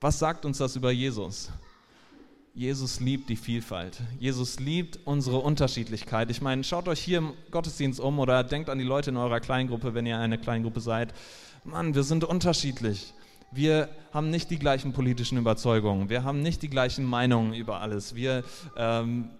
Was 0.00 0.20
sagt 0.20 0.44
uns 0.44 0.58
das 0.58 0.76
über 0.76 0.92
Jesus? 0.92 1.50
Jesus 2.54 3.00
liebt 3.00 3.30
die 3.30 3.36
Vielfalt. 3.36 4.02
Jesus 4.18 4.60
liebt 4.60 4.98
unsere 5.06 5.38
Unterschiedlichkeit. 5.38 6.30
Ich 6.30 6.42
meine, 6.42 6.64
schaut 6.64 6.86
euch 6.86 7.00
hier 7.00 7.18
im 7.18 7.32
Gottesdienst 7.50 7.98
um 7.98 8.18
oder 8.18 8.44
denkt 8.44 8.68
an 8.68 8.78
die 8.78 8.84
Leute 8.84 9.08
in 9.08 9.16
eurer 9.16 9.40
Kleingruppe, 9.40 9.94
wenn 9.94 10.04
ihr 10.04 10.18
eine 10.18 10.36
Kleingruppe 10.36 10.82
seid. 10.82 11.14
Mann, 11.64 11.94
wir 11.94 12.02
sind 12.02 12.24
unterschiedlich. 12.24 13.14
Wir 13.52 13.88
haben 14.12 14.28
nicht 14.28 14.50
die 14.50 14.58
gleichen 14.58 14.92
politischen 14.92 15.38
Überzeugungen. 15.38 16.10
Wir 16.10 16.24
haben 16.24 16.42
nicht 16.42 16.60
die 16.60 16.68
gleichen 16.68 17.06
Meinungen 17.06 17.54
über 17.54 17.80
alles. 17.80 18.14
Wir 18.14 18.44
ähm, 18.76 19.30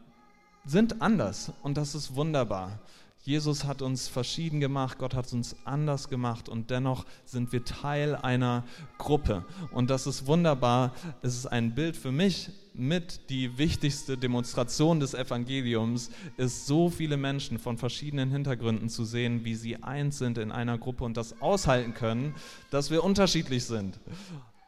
sind 0.64 1.03
anders 1.03 1.53
und 1.62 1.77
das 1.77 1.94
ist 1.94 2.14
wunderbar. 2.14 2.79
Jesus 3.25 3.66
hat 3.66 3.83
uns 3.83 4.09
verschieden 4.09 4.59
gemacht, 4.59 4.98
Gott 4.98 5.14
hat 5.14 5.31
uns 5.35 5.55
anders 5.64 6.09
gemacht 6.09 6.48
und 6.48 6.70
dennoch 6.70 7.05
sind 7.27 7.53
wir 7.53 7.62
Teil 7.64 8.16
einer 8.16 8.64
Gruppe. 8.96 9.44
Und 9.70 9.90
das 9.90 10.07
ist 10.07 10.27
wunderbar. 10.27 10.92
Es 11.20 11.37
ist 11.37 11.46
ein 11.46 11.75
Bild 11.75 11.96
für 11.96 12.11
mich 12.11 12.51
mit 12.74 13.28
die 13.30 13.58
wichtigste 13.58 14.16
Demonstration 14.16 15.00
des 15.00 15.14
Evangeliums, 15.14 16.11
ist 16.37 16.66
so 16.66 16.90
viele 16.90 17.16
Menschen 17.16 17.58
von 17.58 17.78
verschiedenen 17.78 18.30
Hintergründen 18.30 18.88
zu 18.88 19.04
sehen, 19.04 19.44
wie 19.44 19.54
sie 19.54 19.82
eins 19.82 20.18
sind 20.18 20.38
in 20.38 20.52
einer 20.52 20.78
Gruppe 20.78 21.04
und 21.04 21.16
das 21.16 21.40
aushalten 21.40 21.94
können, 21.94 22.35
dass 22.70 22.90
wir 22.90 23.04
unterschiedlich 23.04 23.64
sind. 23.64 24.00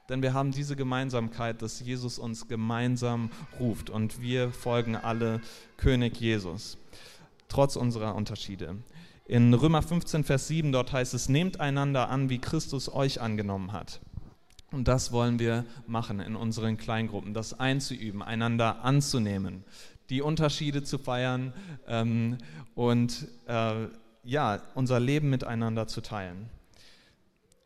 Denn 0.09 0.23
wir 0.23 0.35
haben 0.35 0.53
diese 0.53 0.77
Gemeinsamkeit, 0.77 1.63
dass 1.63 1.81
Jesus 1.81 2.19
uns 2.19 2.47
gemeinsam 2.47 3.31
ruft 3.59 3.89
und 3.89 4.21
wir 4.21 4.51
folgen 4.51 4.97
alle 4.97 5.41
König 5.79 6.21
Jesus 6.21 6.77
trotz 7.55 7.77
unserer 7.77 8.17
Unterschiede. 8.17 8.77
In 9.27 9.55
Römer 9.55 9.81
15, 9.81 10.25
Vers 10.25 10.49
7, 10.49 10.73
dort 10.73 10.93
heißt 10.93 11.15
es, 11.15 11.29
nehmt 11.29 11.61
einander 11.61 12.11
an, 12.11 12.29
wie 12.29 12.39
Christus 12.39 12.93
euch 12.93 13.21
angenommen 13.21 13.73
hat. 13.73 14.01
Und 14.71 14.89
das 14.89 15.13
wollen 15.13 15.39
wir 15.39 15.65
machen 15.87 16.21
in 16.21 16.37
unseren 16.37 16.77
Kleingruppen, 16.77 17.35
das 17.35 17.59
einzuüben, 17.59 18.23
einander 18.23 18.85
anzunehmen, 18.85 19.65
die 20.11 20.21
Unterschiede 20.21 20.83
zu 20.83 20.99
feiern 20.99 21.53
ähm, 21.87 22.39
und 22.75 23.29
äh, 23.47 23.87
ja, 24.25 24.63
unser 24.75 25.01
Leben 25.01 25.31
miteinander 25.31 25.87
zu 25.87 26.01
teilen. 26.01 26.51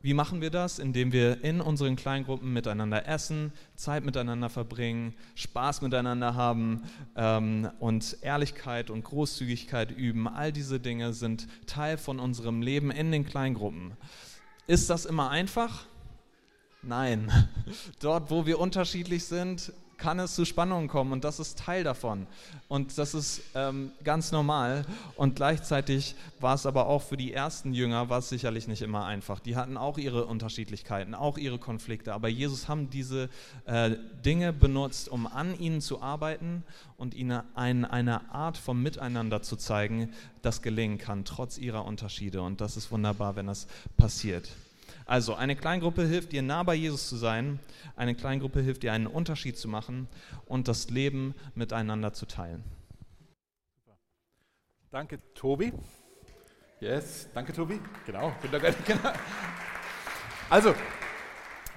Wie 0.00 0.14
machen 0.14 0.40
wir 0.40 0.50
das? 0.50 0.78
Indem 0.78 1.10
wir 1.10 1.42
in 1.42 1.60
unseren 1.60 1.96
Kleingruppen 1.96 2.52
miteinander 2.52 3.08
essen, 3.08 3.52
Zeit 3.74 4.04
miteinander 4.04 4.48
verbringen, 4.48 5.14
Spaß 5.34 5.82
miteinander 5.82 6.36
haben 6.36 6.82
ähm, 7.16 7.68
und 7.80 8.18
Ehrlichkeit 8.22 8.90
und 8.90 9.02
Großzügigkeit 9.02 9.90
üben. 9.90 10.28
All 10.28 10.52
diese 10.52 10.78
Dinge 10.78 11.12
sind 11.12 11.48
Teil 11.66 11.98
von 11.98 12.20
unserem 12.20 12.62
Leben 12.62 12.92
in 12.92 13.10
den 13.10 13.26
Kleingruppen. 13.26 13.94
Ist 14.68 14.88
das 14.88 15.04
immer 15.04 15.30
einfach? 15.30 15.86
Nein. 16.82 17.30
Dort, 18.00 18.30
wo 18.30 18.46
wir 18.46 18.58
unterschiedlich 18.58 19.24
sind, 19.24 19.72
kann 19.98 20.20
es 20.20 20.36
zu 20.36 20.44
Spannungen 20.44 20.88
kommen 20.88 21.12
und 21.12 21.24
das 21.24 21.40
ist 21.40 21.58
Teil 21.58 21.82
davon. 21.82 22.26
Und 22.68 22.96
das 22.96 23.14
ist 23.14 23.42
ähm, 23.54 23.90
ganz 24.04 24.30
normal. 24.30 24.86
Und 25.16 25.34
gleichzeitig 25.34 26.14
war 26.40 26.54
es 26.54 26.66
aber 26.66 26.86
auch 26.86 27.02
für 27.02 27.16
die 27.16 27.32
ersten 27.32 27.74
Jünger, 27.74 28.08
war 28.08 28.20
es 28.20 28.28
sicherlich 28.28 28.68
nicht 28.68 28.80
immer 28.80 29.04
einfach. 29.04 29.40
Die 29.40 29.56
hatten 29.56 29.76
auch 29.76 29.98
ihre 29.98 30.24
Unterschiedlichkeiten, 30.26 31.14
auch 31.14 31.36
ihre 31.36 31.58
Konflikte. 31.58 32.14
Aber 32.14 32.28
Jesus 32.28 32.68
haben 32.68 32.90
diese 32.90 33.28
äh, 33.66 33.96
Dinge 34.24 34.52
benutzt, 34.52 35.08
um 35.08 35.26
an 35.26 35.58
ihnen 35.58 35.80
zu 35.80 36.00
arbeiten 36.00 36.62
und 36.96 37.14
ihnen 37.14 37.42
ein, 37.56 37.84
eine 37.84 38.32
Art 38.32 38.56
von 38.56 38.80
Miteinander 38.80 39.42
zu 39.42 39.56
zeigen, 39.56 40.12
das 40.42 40.62
gelingen 40.62 40.98
kann, 40.98 41.24
trotz 41.24 41.58
ihrer 41.58 41.84
Unterschiede. 41.84 42.40
Und 42.40 42.60
das 42.60 42.76
ist 42.76 42.92
wunderbar, 42.92 43.34
wenn 43.34 43.48
das 43.48 43.66
passiert. 43.96 44.48
Also 45.08 45.34
eine 45.34 45.56
Kleingruppe 45.56 46.06
hilft 46.06 46.32
dir, 46.32 46.42
nah 46.42 46.62
bei 46.62 46.74
Jesus 46.74 47.08
zu 47.08 47.16
sein. 47.16 47.60
Eine 47.96 48.14
Kleingruppe 48.14 48.60
hilft 48.60 48.82
dir, 48.82 48.92
einen 48.92 49.06
Unterschied 49.06 49.56
zu 49.56 49.66
machen 49.66 50.06
und 50.44 50.68
das 50.68 50.90
Leben 50.90 51.34
miteinander 51.54 52.12
zu 52.12 52.26
teilen. 52.26 52.62
Danke, 54.90 55.18
Tobi. 55.32 55.72
Yes, 56.80 57.26
danke, 57.32 57.54
Tobi. 57.54 57.80
Genau. 58.04 58.34
Also, 60.50 60.74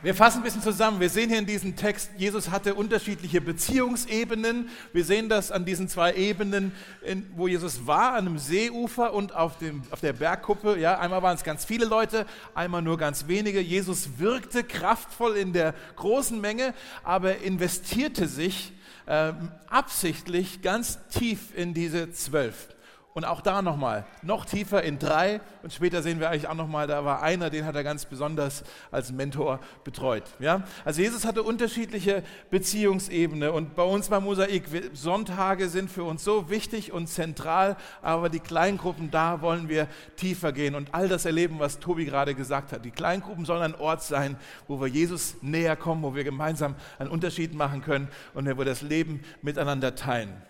wir 0.03 0.15
fassen 0.15 0.37
ein 0.39 0.43
bisschen 0.43 0.63
zusammen. 0.63 0.99
Wir 0.99 1.11
sehen 1.11 1.29
hier 1.29 1.37
in 1.37 1.45
diesem 1.45 1.75
Text, 1.75 2.09
Jesus 2.17 2.49
hatte 2.49 2.73
unterschiedliche 2.73 3.39
Beziehungsebenen. 3.39 4.69
Wir 4.93 5.05
sehen 5.05 5.29
das 5.29 5.51
an 5.51 5.63
diesen 5.63 5.87
zwei 5.89 6.15
Ebenen, 6.15 6.71
in, 7.03 7.27
wo 7.35 7.47
Jesus 7.47 7.85
war, 7.85 8.13
an 8.13 8.27
einem 8.27 8.39
Seeufer 8.39 9.13
und 9.13 9.35
auf, 9.35 9.59
dem, 9.59 9.83
auf 9.91 10.01
der 10.01 10.13
Bergkuppe. 10.13 10.79
Ja, 10.79 10.97
einmal 10.97 11.21
waren 11.21 11.35
es 11.35 11.43
ganz 11.43 11.65
viele 11.65 11.85
Leute, 11.85 12.25
einmal 12.55 12.81
nur 12.81 12.97
ganz 12.97 13.27
wenige. 13.27 13.61
Jesus 13.61 14.17
wirkte 14.17 14.63
kraftvoll 14.63 15.37
in 15.37 15.53
der 15.53 15.75
großen 15.97 16.41
Menge, 16.41 16.73
aber 17.03 17.37
investierte 17.37 18.27
sich 18.27 18.73
äh, 19.05 19.33
absichtlich 19.69 20.63
ganz 20.63 20.97
tief 21.09 21.55
in 21.55 21.75
diese 21.75 22.11
zwölf. 22.11 22.69
Und 23.13 23.25
auch 23.25 23.41
da 23.41 23.61
nochmal, 23.61 24.05
noch 24.21 24.45
tiefer 24.45 24.83
in 24.83 24.97
drei. 24.97 25.41
Und 25.63 25.73
später 25.73 26.01
sehen 26.01 26.21
wir 26.21 26.29
eigentlich 26.29 26.47
auch 26.47 26.55
nochmal, 26.55 26.87
da 26.87 27.03
war 27.03 27.21
einer, 27.21 27.49
den 27.49 27.65
hat 27.65 27.75
er 27.75 27.83
ganz 27.83 28.05
besonders 28.05 28.63
als 28.89 29.11
Mentor 29.11 29.59
betreut. 29.83 30.23
Ja? 30.39 30.63
Also 30.85 31.01
Jesus 31.01 31.25
hatte 31.25 31.43
unterschiedliche 31.43 32.23
Beziehungsebenen. 32.51 33.49
Und 33.49 33.75
bei 33.75 33.83
uns 33.83 34.07
beim 34.07 34.23
Mosaik, 34.23 34.63
Sonntage 34.93 35.67
sind 35.67 35.91
für 35.91 36.05
uns 36.05 36.23
so 36.23 36.49
wichtig 36.49 36.93
und 36.93 37.07
zentral, 37.07 37.75
aber 38.01 38.29
die 38.29 38.39
Kleingruppen, 38.39 39.11
da 39.11 39.41
wollen 39.41 39.67
wir 39.67 39.87
tiefer 40.15 40.53
gehen 40.53 40.73
und 40.75 40.93
all 40.93 41.09
das 41.09 41.25
erleben, 41.25 41.59
was 41.59 41.79
Tobi 41.79 42.05
gerade 42.05 42.33
gesagt 42.33 42.71
hat. 42.71 42.85
Die 42.85 42.91
Kleingruppen 42.91 43.43
sollen 43.43 43.61
ein 43.61 43.75
Ort 43.75 44.03
sein, 44.03 44.37
wo 44.69 44.79
wir 44.79 44.87
Jesus 44.87 45.35
näher 45.41 45.75
kommen, 45.75 46.01
wo 46.03 46.15
wir 46.15 46.23
gemeinsam 46.23 46.75
einen 46.97 47.09
Unterschied 47.09 47.53
machen 47.53 47.81
können 47.81 48.07
und 48.33 48.45
wo 48.49 48.57
wir 48.57 48.65
das 48.65 48.81
Leben 48.81 49.21
miteinander 49.41 49.95
teilen. 49.95 50.41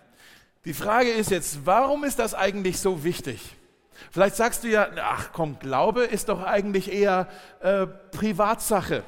Die 0.64 0.74
Frage 0.74 1.10
ist 1.10 1.32
jetzt, 1.32 1.66
warum 1.66 2.04
ist 2.04 2.20
das 2.20 2.34
eigentlich 2.34 2.78
so 2.78 3.02
wichtig? 3.02 3.56
Vielleicht 4.12 4.36
sagst 4.36 4.62
du 4.62 4.68
ja, 4.68 4.88
ach 5.02 5.30
komm, 5.32 5.58
Glaube 5.58 6.04
ist 6.04 6.28
doch 6.28 6.42
eigentlich 6.44 6.92
eher 6.92 7.28
äh, 7.60 7.86
Privatsache. 7.86 9.02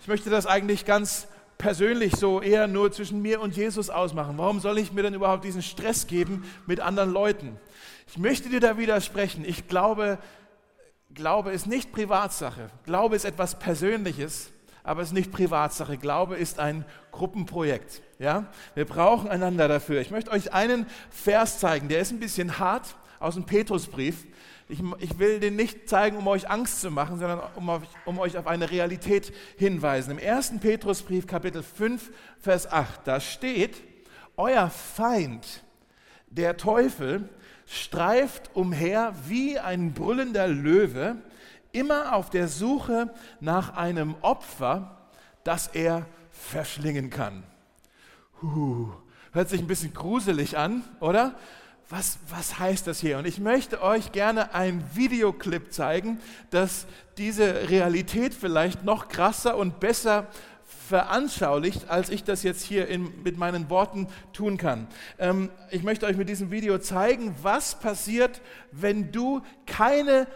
Ich 0.00 0.06
möchte 0.06 0.30
das 0.30 0.46
eigentlich 0.46 0.84
ganz 0.84 1.26
persönlich 1.58 2.14
so 2.14 2.40
eher 2.40 2.68
nur 2.68 2.92
zwischen 2.92 3.20
mir 3.20 3.40
und 3.40 3.56
Jesus 3.56 3.90
ausmachen. 3.90 4.38
Warum 4.38 4.60
soll 4.60 4.78
ich 4.78 4.92
mir 4.92 5.02
denn 5.02 5.14
überhaupt 5.14 5.44
diesen 5.44 5.62
Stress 5.62 6.06
geben 6.06 6.44
mit 6.66 6.78
anderen 6.78 7.12
Leuten? 7.12 7.58
Ich 8.06 8.18
möchte 8.18 8.48
dir 8.48 8.60
da 8.60 8.78
widersprechen. 8.78 9.44
Ich 9.44 9.66
glaube, 9.66 10.18
Glaube 11.14 11.50
ist 11.50 11.66
nicht 11.66 11.92
Privatsache. 11.92 12.70
Glaube 12.84 13.16
ist 13.16 13.24
etwas 13.24 13.58
Persönliches 13.58 14.52
aber 14.84 15.02
es 15.02 15.08
ist 15.08 15.14
nicht 15.14 15.32
Privatsache. 15.32 15.96
Glaube 15.96 16.36
ist 16.36 16.58
ein 16.58 16.84
Gruppenprojekt. 17.10 18.02
Ja? 18.18 18.46
Wir 18.74 18.84
brauchen 18.84 19.28
einander 19.28 19.68
dafür. 19.68 20.00
Ich 20.00 20.10
möchte 20.10 20.30
euch 20.30 20.52
einen 20.52 20.86
Vers 21.10 21.58
zeigen, 21.58 21.88
der 21.88 22.00
ist 22.00 22.10
ein 22.10 22.20
bisschen 22.20 22.58
hart 22.58 22.96
aus 23.20 23.34
dem 23.34 23.44
Petrusbrief. 23.44 24.26
Ich, 24.68 24.80
ich 24.98 25.18
will 25.18 25.38
den 25.38 25.56
nicht 25.56 25.88
zeigen, 25.88 26.16
um 26.16 26.26
euch 26.26 26.48
Angst 26.48 26.80
zu 26.80 26.90
machen, 26.90 27.18
sondern 27.18 27.40
um, 27.56 27.68
auf, 27.68 27.82
um 28.06 28.18
euch 28.18 28.38
auf 28.38 28.46
eine 28.46 28.70
Realität 28.70 29.32
hinweisen. 29.56 30.12
Im 30.12 30.18
ersten 30.18 30.60
Petrusbrief, 30.60 31.26
Kapitel 31.26 31.62
5, 31.62 32.10
Vers 32.40 32.70
8, 32.70 33.00
da 33.04 33.20
steht, 33.20 33.82
euer 34.36 34.70
Feind, 34.70 35.62
der 36.28 36.56
Teufel, 36.56 37.28
streift 37.66 38.50
umher 38.54 39.14
wie 39.28 39.58
ein 39.58 39.92
brüllender 39.92 40.48
Löwe, 40.48 41.16
immer 41.72 42.14
auf 42.14 42.30
der 42.30 42.48
Suche 42.48 43.12
nach 43.40 43.76
einem 43.76 44.14
Opfer, 44.20 44.96
das 45.44 45.68
er 45.68 46.06
verschlingen 46.30 47.10
kann. 47.10 47.42
Huh. 48.42 48.88
Hört 49.32 49.48
sich 49.48 49.60
ein 49.60 49.66
bisschen 49.66 49.94
gruselig 49.94 50.58
an, 50.58 50.84
oder? 51.00 51.34
Was, 51.88 52.18
was 52.28 52.58
heißt 52.58 52.86
das 52.86 53.00
hier? 53.00 53.18
Und 53.18 53.26
ich 53.26 53.38
möchte 53.38 53.82
euch 53.82 54.12
gerne 54.12 54.54
einen 54.54 54.82
Videoclip 54.94 55.72
zeigen, 55.72 56.20
das 56.50 56.86
diese 57.18 57.68
Realität 57.68 58.34
vielleicht 58.34 58.84
noch 58.84 59.08
krasser 59.08 59.56
und 59.56 59.78
besser 59.78 60.26
veranschaulicht, 60.88 61.90
als 61.90 62.08
ich 62.08 62.24
das 62.24 62.42
jetzt 62.42 62.62
hier 62.62 62.88
in, 62.88 63.22
mit 63.22 63.36
meinen 63.36 63.70
Worten 63.70 64.08
tun 64.32 64.56
kann. 64.56 64.86
Ähm, 65.18 65.50
ich 65.70 65.82
möchte 65.82 66.06
euch 66.06 66.16
mit 66.16 66.28
diesem 66.28 66.50
Video 66.50 66.78
zeigen, 66.78 67.34
was 67.42 67.78
passiert, 67.78 68.40
wenn 68.70 69.12
du 69.12 69.42
keine 69.66 70.26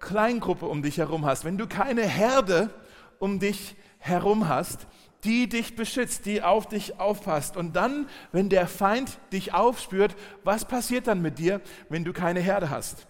Kleingruppe 0.00 0.66
um 0.66 0.82
dich 0.82 0.98
herum 0.98 1.24
hast, 1.26 1.44
wenn 1.44 1.58
du 1.58 1.66
keine 1.66 2.02
Herde 2.02 2.70
um 3.18 3.38
dich 3.38 3.76
herum 3.98 4.48
hast, 4.48 4.86
die 5.24 5.48
dich 5.48 5.76
beschützt, 5.76 6.26
die 6.26 6.42
auf 6.42 6.66
dich 6.66 6.98
aufpasst. 6.98 7.56
Und 7.56 7.76
dann, 7.76 8.08
wenn 8.32 8.48
der 8.48 8.66
Feind 8.66 9.18
dich 9.32 9.52
aufspürt, 9.52 10.16
was 10.42 10.64
passiert 10.64 11.06
dann 11.06 11.20
mit 11.20 11.38
dir, 11.38 11.60
wenn 11.88 12.04
du 12.04 12.12
keine 12.12 12.40
Herde 12.40 12.70
hast? 12.70 13.06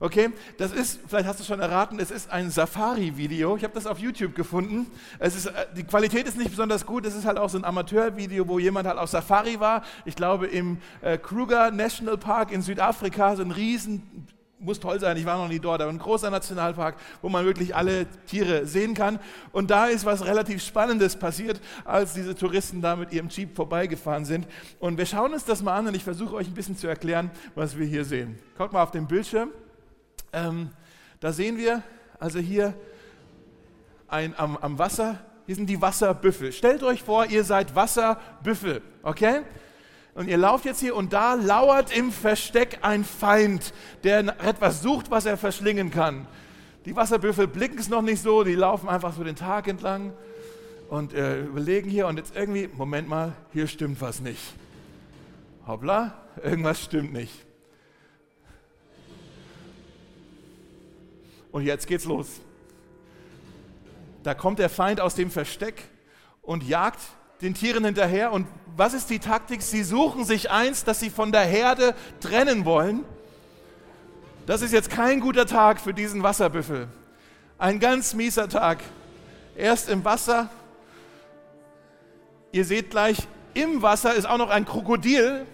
Okay, 0.00 0.30
das 0.58 0.72
ist, 0.72 1.00
vielleicht 1.06 1.26
hast 1.26 1.40
du 1.40 1.44
schon 1.44 1.60
erraten, 1.60 1.98
es 2.00 2.10
ist 2.10 2.30
ein 2.30 2.50
Safari-Video. 2.50 3.56
Ich 3.56 3.62
habe 3.62 3.72
das 3.72 3.86
auf 3.86 3.98
YouTube 3.98 4.34
gefunden. 4.34 4.90
Es 5.18 5.36
ist, 5.36 5.46
äh, 5.46 5.66
die 5.76 5.84
Qualität 5.84 6.26
ist 6.26 6.36
nicht 6.36 6.50
besonders 6.50 6.84
gut. 6.84 7.06
Es 7.06 7.14
ist 7.14 7.24
halt 7.24 7.38
auch 7.38 7.48
so 7.48 7.56
ein 7.56 7.64
Amateur-Video, 7.64 8.46
wo 8.48 8.58
jemand 8.58 8.88
halt 8.88 8.98
auf 8.98 9.08
Safari 9.08 9.60
war. 9.60 9.82
Ich 10.04 10.16
glaube 10.16 10.46
im 10.46 10.78
äh, 11.00 11.16
Kruger 11.16 11.70
National 11.70 12.18
Park 12.18 12.50
in 12.50 12.60
Südafrika, 12.60 13.36
so 13.36 13.42
ein 13.42 13.52
riesen 13.52 14.26
muss 14.58 14.80
toll 14.80 14.98
sein, 15.00 15.16
ich 15.16 15.26
war 15.26 15.36
noch 15.36 15.48
nie 15.48 15.58
dort, 15.58 15.80
aber 15.80 15.90
ein 15.90 15.98
großer 15.98 16.30
Nationalpark, 16.30 16.96
wo 17.22 17.28
man 17.28 17.44
wirklich 17.44 17.74
alle 17.74 18.06
Tiere 18.26 18.66
sehen 18.66 18.94
kann. 18.94 19.18
Und 19.52 19.70
da 19.70 19.86
ist 19.86 20.04
was 20.04 20.24
relativ 20.24 20.62
Spannendes 20.62 21.16
passiert, 21.16 21.60
als 21.84 22.14
diese 22.14 22.34
Touristen 22.34 22.80
da 22.80 22.96
mit 22.96 23.12
ihrem 23.12 23.28
Jeep 23.28 23.54
vorbeigefahren 23.54 24.24
sind. 24.24 24.46
Und 24.78 24.96
wir 24.96 25.06
schauen 25.06 25.32
uns 25.32 25.44
das 25.44 25.62
mal 25.62 25.76
an 25.76 25.88
und 25.88 25.94
ich 25.94 26.04
versuche 26.04 26.34
euch 26.34 26.46
ein 26.46 26.54
bisschen 26.54 26.76
zu 26.76 26.86
erklären, 26.86 27.30
was 27.54 27.76
wir 27.76 27.86
hier 27.86 28.04
sehen. 28.04 28.38
Guckt 28.56 28.72
mal 28.72 28.82
auf 28.82 28.90
den 28.90 29.06
Bildschirm. 29.06 29.50
Ähm, 30.32 30.70
da 31.20 31.32
sehen 31.32 31.56
wir 31.56 31.82
also 32.18 32.38
hier 32.38 32.74
ein, 34.08 34.34
am, 34.38 34.56
am 34.56 34.78
Wasser, 34.78 35.18
hier 35.46 35.56
sind 35.56 35.66
die 35.66 35.80
Wasserbüffel. 35.80 36.52
Stellt 36.52 36.82
euch 36.82 37.02
vor, 37.02 37.26
ihr 37.26 37.44
seid 37.44 37.74
Wasserbüffel, 37.74 38.80
okay? 39.02 39.42
Und 40.14 40.28
ihr 40.28 40.36
lauft 40.38 40.64
jetzt 40.64 40.80
hier 40.80 40.94
und 40.94 41.12
da 41.12 41.34
lauert 41.34 41.96
im 41.96 42.12
Versteck 42.12 42.78
ein 42.82 43.04
Feind, 43.04 43.74
der 44.04 44.20
etwas 44.44 44.80
sucht, 44.80 45.10
was 45.10 45.26
er 45.26 45.36
verschlingen 45.36 45.90
kann. 45.90 46.26
Die 46.84 46.94
Wasserbüffel 46.94 47.48
blicken 47.48 47.78
es 47.78 47.88
noch 47.88 48.02
nicht 48.02 48.22
so, 48.22 48.44
die 48.44 48.54
laufen 48.54 48.88
einfach 48.88 49.14
so 49.14 49.24
den 49.24 49.34
Tag 49.34 49.66
entlang 49.66 50.12
und 50.88 51.14
äh, 51.14 51.40
überlegen 51.40 51.90
hier 51.90 52.06
und 52.06 52.16
jetzt 52.16 52.36
irgendwie, 52.36 52.68
Moment 52.68 53.08
mal, 53.08 53.32
hier 53.52 53.66
stimmt 53.66 54.00
was 54.00 54.20
nicht. 54.20 54.40
Hoppla, 55.66 56.14
irgendwas 56.42 56.82
stimmt 56.82 57.12
nicht. 57.12 57.44
Und 61.50 61.64
jetzt 61.64 61.86
geht's 61.86 62.04
los. 62.04 62.40
Da 64.22 64.34
kommt 64.34 64.58
der 64.58 64.68
Feind 64.68 65.00
aus 65.00 65.14
dem 65.14 65.30
Versteck 65.30 65.82
und 66.42 66.62
jagt 66.62 67.00
den 67.40 67.54
Tieren 67.54 67.84
hinterher. 67.84 68.32
Und 68.32 68.46
was 68.76 68.94
ist 68.94 69.10
die 69.10 69.18
Taktik? 69.18 69.62
Sie 69.62 69.82
suchen 69.82 70.24
sich 70.24 70.50
eins, 70.50 70.84
das 70.84 71.00
sie 71.00 71.10
von 71.10 71.32
der 71.32 71.44
Herde 71.44 71.94
trennen 72.20 72.64
wollen. 72.64 73.04
Das 74.46 74.62
ist 74.62 74.72
jetzt 74.72 74.90
kein 74.90 75.20
guter 75.20 75.46
Tag 75.46 75.80
für 75.80 75.94
diesen 75.94 76.22
Wasserbüffel. 76.22 76.88
Ein 77.58 77.80
ganz 77.80 78.14
mieser 78.14 78.48
Tag. 78.48 78.78
Erst 79.56 79.88
im 79.88 80.04
Wasser. 80.04 80.50
Ihr 82.52 82.64
seht 82.64 82.90
gleich, 82.90 83.18
im 83.54 83.82
Wasser 83.82 84.14
ist 84.14 84.26
auch 84.26 84.38
noch 84.38 84.50
ein 84.50 84.64
Krokodil, 84.64 85.46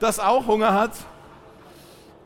das 0.00 0.18
auch 0.18 0.46
Hunger 0.46 0.72
hat. 0.72 0.92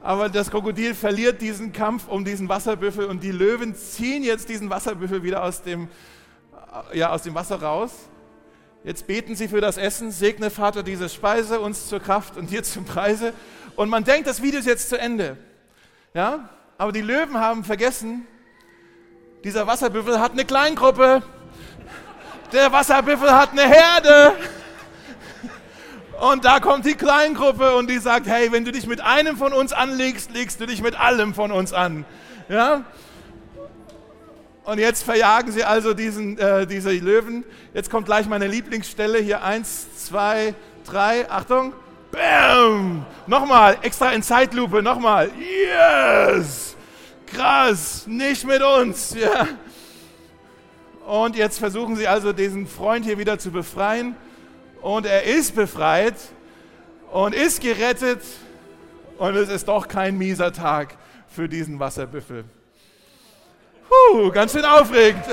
Aber 0.02 0.28
das 0.28 0.50
Krokodil 0.50 0.94
verliert 0.94 1.40
diesen 1.40 1.72
Kampf 1.72 2.06
um 2.08 2.24
diesen 2.24 2.48
Wasserbüffel 2.48 3.06
und 3.06 3.22
die 3.22 3.32
Löwen 3.32 3.74
ziehen 3.74 4.22
jetzt 4.22 4.48
diesen 4.48 4.70
Wasserbüffel 4.70 5.22
wieder 5.22 5.42
aus 5.42 5.62
dem, 5.62 5.88
ja, 6.92 7.10
aus 7.10 7.22
dem 7.22 7.34
Wasser 7.34 7.60
raus. 7.62 7.92
Jetzt 8.84 9.06
beten 9.06 9.34
sie 9.36 9.48
für 9.48 9.60
das 9.60 9.76
Essen, 9.76 10.10
segne 10.10 10.50
Vater 10.50 10.82
diese 10.82 11.08
Speise 11.08 11.60
uns 11.60 11.88
zur 11.88 12.00
Kraft 12.00 12.36
und 12.36 12.50
dir 12.50 12.62
zum 12.62 12.84
Preise. 12.84 13.32
Und 13.76 13.88
man 13.88 14.04
denkt, 14.04 14.26
das 14.26 14.42
Video 14.42 14.60
ist 14.60 14.66
jetzt 14.66 14.88
zu 14.88 14.98
Ende. 14.98 15.36
Ja? 16.14 16.48
Aber 16.78 16.92
die 16.92 17.02
Löwen 17.02 17.38
haben 17.38 17.64
vergessen, 17.64 18.26
dieser 19.44 19.66
Wasserbüffel 19.66 20.20
hat 20.20 20.32
eine 20.32 20.44
Kleingruppe. 20.44 21.22
Der 22.52 22.72
Wasserbüffel 22.72 23.32
hat 23.32 23.50
eine 23.52 23.68
Herde. 23.68 24.34
Und 26.20 26.44
da 26.44 26.58
kommt 26.58 26.84
die 26.86 26.94
Kleingruppe 26.94 27.76
und 27.76 27.88
die 27.88 27.98
sagt, 27.98 28.26
hey, 28.26 28.50
wenn 28.50 28.64
du 28.64 28.72
dich 28.72 28.86
mit 28.86 29.00
einem 29.00 29.36
von 29.36 29.52
uns 29.52 29.72
anlegst, 29.72 30.32
legst 30.32 30.60
du 30.60 30.66
dich 30.66 30.82
mit 30.82 30.98
allem 30.98 31.34
von 31.34 31.52
uns 31.52 31.72
an. 31.72 32.04
Ja? 32.48 32.84
Und 34.68 34.78
jetzt 34.78 35.02
verjagen 35.02 35.50
sie 35.50 35.64
also 35.64 35.94
diesen, 35.94 36.36
äh, 36.36 36.66
diese 36.66 36.90
Löwen. 36.90 37.42
Jetzt 37.72 37.90
kommt 37.90 38.04
gleich 38.04 38.28
meine 38.28 38.46
Lieblingsstelle. 38.46 39.18
Hier 39.18 39.42
eins, 39.42 39.86
zwei, 39.96 40.54
drei. 40.84 41.26
Achtung. 41.30 41.72
Bam! 42.10 43.06
Nochmal, 43.26 43.78
extra 43.80 44.12
in 44.12 44.22
Zeitlupe. 44.22 44.82
Nochmal. 44.82 45.30
Yes! 45.38 46.76
Krass, 47.24 48.06
nicht 48.06 48.46
mit 48.46 48.60
uns. 48.60 49.16
Ja. 49.18 49.48
Und 51.06 51.34
jetzt 51.34 51.58
versuchen 51.58 51.96
sie 51.96 52.06
also 52.06 52.34
diesen 52.34 52.66
Freund 52.66 53.06
hier 53.06 53.16
wieder 53.16 53.38
zu 53.38 53.50
befreien. 53.50 54.16
Und 54.82 55.06
er 55.06 55.22
ist 55.22 55.54
befreit 55.54 56.16
und 57.10 57.34
ist 57.34 57.62
gerettet. 57.62 58.20
Und 59.16 59.34
es 59.34 59.48
ist 59.48 59.68
doch 59.68 59.88
kein 59.88 60.18
mieser 60.18 60.52
Tag 60.52 60.98
für 61.26 61.48
diesen 61.48 61.80
Wasserbüffel. 61.80 62.44
Puh, 63.88 64.30
ganz 64.30 64.52
schön 64.52 64.64
aufregend. 64.64 65.24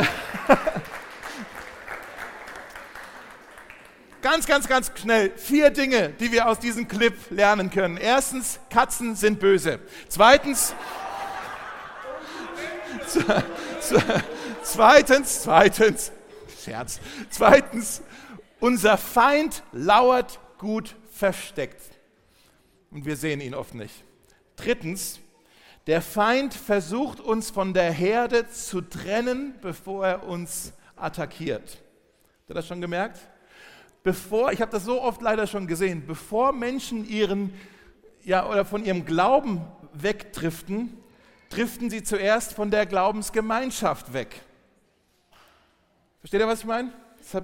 ganz, 4.21 4.45
ganz, 4.45 4.67
ganz 4.67 4.91
schnell. 4.95 5.31
Vier 5.37 5.69
Dinge, 5.69 6.09
die 6.09 6.31
wir 6.31 6.47
aus 6.47 6.59
diesem 6.59 6.87
Clip 6.87 7.13
lernen 7.29 7.69
können. 7.69 7.97
Erstens, 7.97 8.59
Katzen 8.69 9.15
sind 9.15 9.39
böse. 9.39 9.79
Zweitens, 10.07 10.73
zweitens, 14.61 15.41
zweitens, 15.43 16.11
Scherz. 16.63 16.99
Zweitens, 17.29 18.01
unser 18.59 18.97
Feind 18.97 19.63
lauert 19.71 20.39
gut 20.57 20.95
versteckt. 21.11 21.81
Und 22.91 23.05
wir 23.05 23.17
sehen 23.17 23.41
ihn 23.41 23.53
oft 23.53 23.73
nicht. 23.73 24.03
Drittens, 24.55 25.19
der 25.87 26.01
Feind 26.01 26.53
versucht 26.53 27.19
uns 27.19 27.51
von 27.51 27.73
der 27.73 27.91
Herde 27.91 28.49
zu 28.49 28.81
trennen, 28.81 29.55
bevor 29.61 30.07
er 30.07 30.27
uns 30.27 30.73
attackiert. 30.95 31.61
Habt 31.61 32.49
ihr 32.49 32.55
das 32.55 32.67
schon 32.67 32.81
gemerkt? 32.81 33.19
Bevor, 34.03 34.51
ich 34.51 34.61
habe 34.61 34.71
das 34.71 34.85
so 34.85 35.01
oft 35.01 35.21
leider 35.21 35.47
schon 35.47 35.67
gesehen, 35.67 36.05
bevor 36.05 36.53
Menschen 36.53 37.07
ihren, 37.07 37.53
ja, 38.23 38.47
oder 38.47 38.65
von 38.65 38.83
ihrem 38.83 39.05
Glauben 39.05 39.61
wegdriften, 39.93 40.97
driften 41.49 41.89
sie 41.89 42.03
zuerst 42.03 42.53
von 42.53 42.71
der 42.71 42.85
Glaubensgemeinschaft 42.85 44.13
weg. 44.13 44.41
Versteht 46.19 46.39
ihr, 46.39 46.47
was 46.47 46.59
ich 46.59 46.65
meine? 46.65 46.91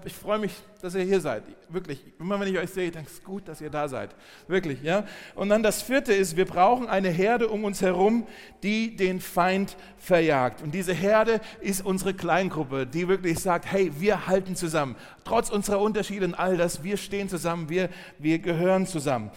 Ich 0.06 0.14
freue 0.14 0.40
mich, 0.40 0.54
dass 0.82 0.96
ihr 0.96 1.04
hier 1.04 1.22
seid. 1.22 1.44
Wirklich, 1.70 2.04
immer 2.20 2.40
wenn 2.40 2.48
ich 2.48 2.58
euch 2.58 2.70
sehe, 2.70 2.92
denke 2.92 3.10
ich, 3.14 3.24
gut, 3.24 3.48
dass 3.48 3.62
ihr 3.62 3.70
da 3.70 3.88
seid. 3.88 4.10
Wirklich, 4.48 4.82
ja. 4.82 5.06
Und 5.36 5.50
dann 5.50 5.64
das 5.64 5.82
vierte 5.82 6.14
ist, 6.14 6.36
wir 6.36 6.46
brauchen 6.46 6.88
eine 6.88 7.10
Herde 7.10 7.48
um 7.48 7.64
uns 7.64 7.82
herum, 7.82 8.28
die 8.64 8.96
den 8.96 9.22
Feind 9.22 9.78
verjagt. 9.98 10.62
Und 10.62 10.74
diese 10.74 10.94
Herde 10.94 11.40
ist 11.62 11.86
unsere 11.86 12.14
Kleingruppe, 12.14 12.86
die 12.86 13.08
wirklich 13.08 13.40
sagt, 13.40 13.72
hey, 13.72 13.92
wir 14.00 14.28
halten 14.28 14.56
zusammen. 14.56 14.96
Trotz 15.24 15.50
unserer 15.50 15.80
Unterschiede 15.80 16.26
und 16.26 16.34
all 16.34 16.58
das, 16.58 16.84
wir 16.84 16.98
stehen 16.98 17.30
zusammen, 17.30 17.70
wir, 17.70 17.90
wir 18.18 18.40
gehören 18.40 18.88
zusammen. 18.88 19.30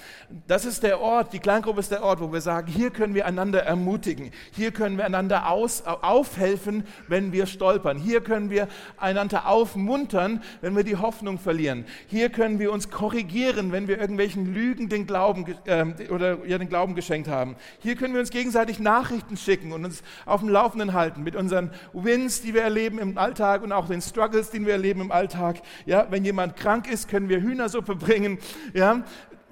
Das 0.46 0.64
ist 0.64 0.82
der 0.82 1.00
Ort, 1.00 1.32
die 1.34 1.38
Kleingruppe 1.38 1.80
ist 1.80 1.90
der 1.90 2.02
Ort, 2.02 2.20
wo 2.20 2.32
wir 2.32 2.40
sagen, 2.40 2.66
hier 2.68 2.90
können 2.90 3.14
wir 3.14 3.26
einander 3.26 3.62
ermutigen. 3.62 4.30
Hier 4.52 4.72
können 4.72 4.96
wir 4.96 5.04
einander 5.04 5.50
aus, 5.50 5.84
aufhelfen, 5.84 6.84
wenn 7.08 7.32
wir 7.32 7.46
stolpern. 7.46 7.98
Hier 7.98 8.22
können 8.22 8.48
wir 8.48 8.68
einander 8.96 9.46
aufmuntern, 9.46 10.42
wenn 10.62 10.74
wir 10.74 10.84
die 10.84 10.96
Hoffnung 10.96 11.33
verlieren. 11.38 11.84
Hier 12.06 12.28
können 12.30 12.58
wir 12.58 12.72
uns 12.72 12.90
korrigieren, 12.90 13.72
wenn 13.72 13.88
wir 13.88 13.98
irgendwelchen 13.98 14.52
Lügen 14.52 14.88
den 14.88 15.06
Glauben 15.06 15.44
äh, 15.66 15.84
oder 16.10 16.44
ja, 16.46 16.58
den 16.58 16.68
Glauben 16.68 16.94
geschenkt 16.94 17.28
haben. 17.28 17.56
Hier 17.80 17.96
können 17.96 18.14
wir 18.14 18.20
uns 18.20 18.30
gegenseitig 18.30 18.78
Nachrichten 18.78 19.36
schicken 19.36 19.72
und 19.72 19.84
uns 19.84 20.02
auf 20.26 20.40
dem 20.40 20.48
Laufenden 20.48 20.92
halten 20.92 21.22
mit 21.22 21.36
unseren 21.36 21.70
Wins, 21.92 22.42
die 22.42 22.54
wir 22.54 22.62
erleben 22.62 22.98
im 22.98 23.18
Alltag 23.18 23.62
und 23.62 23.72
auch 23.72 23.86
den 23.86 24.00
Struggles, 24.00 24.50
die 24.50 24.64
wir 24.64 24.72
erleben 24.72 25.00
im 25.00 25.12
Alltag. 25.12 25.62
Ja, 25.86 26.06
wenn 26.10 26.24
jemand 26.24 26.56
krank 26.56 26.90
ist, 26.90 27.08
können 27.08 27.28
wir 27.28 27.40
Hühnersuppe 27.40 27.96
bringen. 27.96 28.38
Ja, 28.72 29.04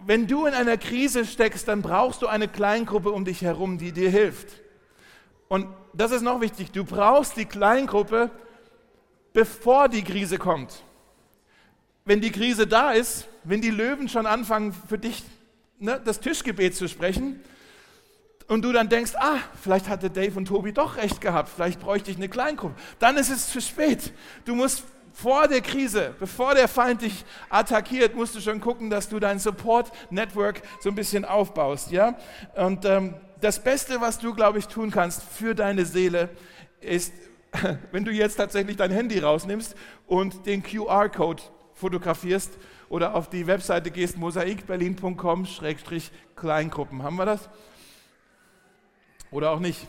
wenn 0.07 0.27
du 0.27 0.47
in 0.47 0.55
einer 0.55 0.77
Krise 0.77 1.25
steckst, 1.25 1.68
dann 1.68 1.83
brauchst 1.83 2.23
du 2.23 2.27
eine 2.27 2.49
Kleingruppe 2.49 3.11
um 3.11 3.25
dich 3.25 3.42
herum, 3.42 3.79
die 3.79 3.92
dir 3.92 4.11
hilft. 4.11 4.49
Und 5.49 5.66
das 5.92 6.11
ist 6.12 6.23
noch 6.23 6.40
wichtig, 6.40 6.73
du 6.73 6.85
brauchst 6.85 7.37
die 7.37 7.45
Kleingruppe, 7.45 8.31
bevor 9.33 9.88
die 9.88 10.03
Krise 10.03 10.38
kommt. 10.38 10.83
Wenn 12.05 12.21
die 12.21 12.31
Krise 12.31 12.67
da 12.67 12.93
ist, 12.93 13.29
wenn 13.45 13.61
die 13.61 13.71
Löwen 13.71 14.09
schon 14.09 14.27
anfangen, 14.27 14.73
für 14.88 14.99
dich 14.99 15.23
ne, 15.79 16.01
das 16.05 16.21
Tischgebet 16.21 16.75
zu 16.75 16.88
sprechen, 16.88 17.41
und 18.49 18.62
du 18.62 18.73
dann 18.73 18.88
denkst, 18.88 19.12
ah, 19.17 19.38
vielleicht 19.62 19.88
hatte 19.88 20.11
Dave 20.11 20.37
und 20.37 20.47
Tobi 20.47 20.73
doch 20.73 20.97
recht 20.97 21.21
gehabt, 21.21 21.49
vielleicht 21.49 21.81
bräuchte 21.81 22.11
ich 22.11 22.19
eine 22.19 22.29
Kleingruppe, 22.29 22.75
dann 22.99 23.17
ist 23.17 23.31
es 23.31 23.49
zu 23.49 23.61
spät. 23.61 24.12
Du 24.45 24.55
musst 24.55 24.85
vor 25.12 25.49
der 25.49 25.61
Krise, 25.61 26.15
bevor 26.19 26.55
der 26.55 26.69
Feind 26.69 27.03
dich 27.03 27.25
attackiert, 27.49 28.15
musst 28.15 28.35
du 28.35 28.41
schon 28.41 28.61
gucken, 28.61 28.91
dass 28.91 29.09
du 29.09 29.21
dein 29.21 29.38
Support-Network 29.38 30.62
so 30.81 30.88
ein 30.88 30.95
bisschen 30.95 31.25
aufbaust. 31.25 31.91
Ja? 31.91 32.17
Und 32.55 32.85
ähm, 32.85 33.15
das 33.41 33.62
Beste, 33.62 34.01
was 34.01 34.19
du, 34.19 34.35
glaube 34.35 34.59
ich, 34.59 34.69
tun 34.69 34.91
kannst 34.91 35.23
für 35.23 35.55
deine 35.55 35.85
Seele, 35.85 36.31
ist, 36.81 37.12
wenn 37.93 38.05
du 38.05 38.11
jetzt 38.11 38.37
tatsächlich 38.37 38.77
dein 38.77 38.91
Handy 38.91 39.19
rausnimmst 39.19 39.75
und 40.07 40.47
den 40.47 40.62
QR-Code 40.62 41.43
fotografierst 41.83 42.53
oder 42.88 43.14
auf 43.16 43.29
die 43.29 43.49
Webseite 43.49 43.90
gehst, 43.90 44.16
mosaikberlin.com-kleingruppen. 44.16 47.03
Haben 47.03 47.16
wir 47.16 47.27
das? 47.27 47.51
Oder 49.33 49.51
auch 49.51 49.59
nicht. 49.59 49.88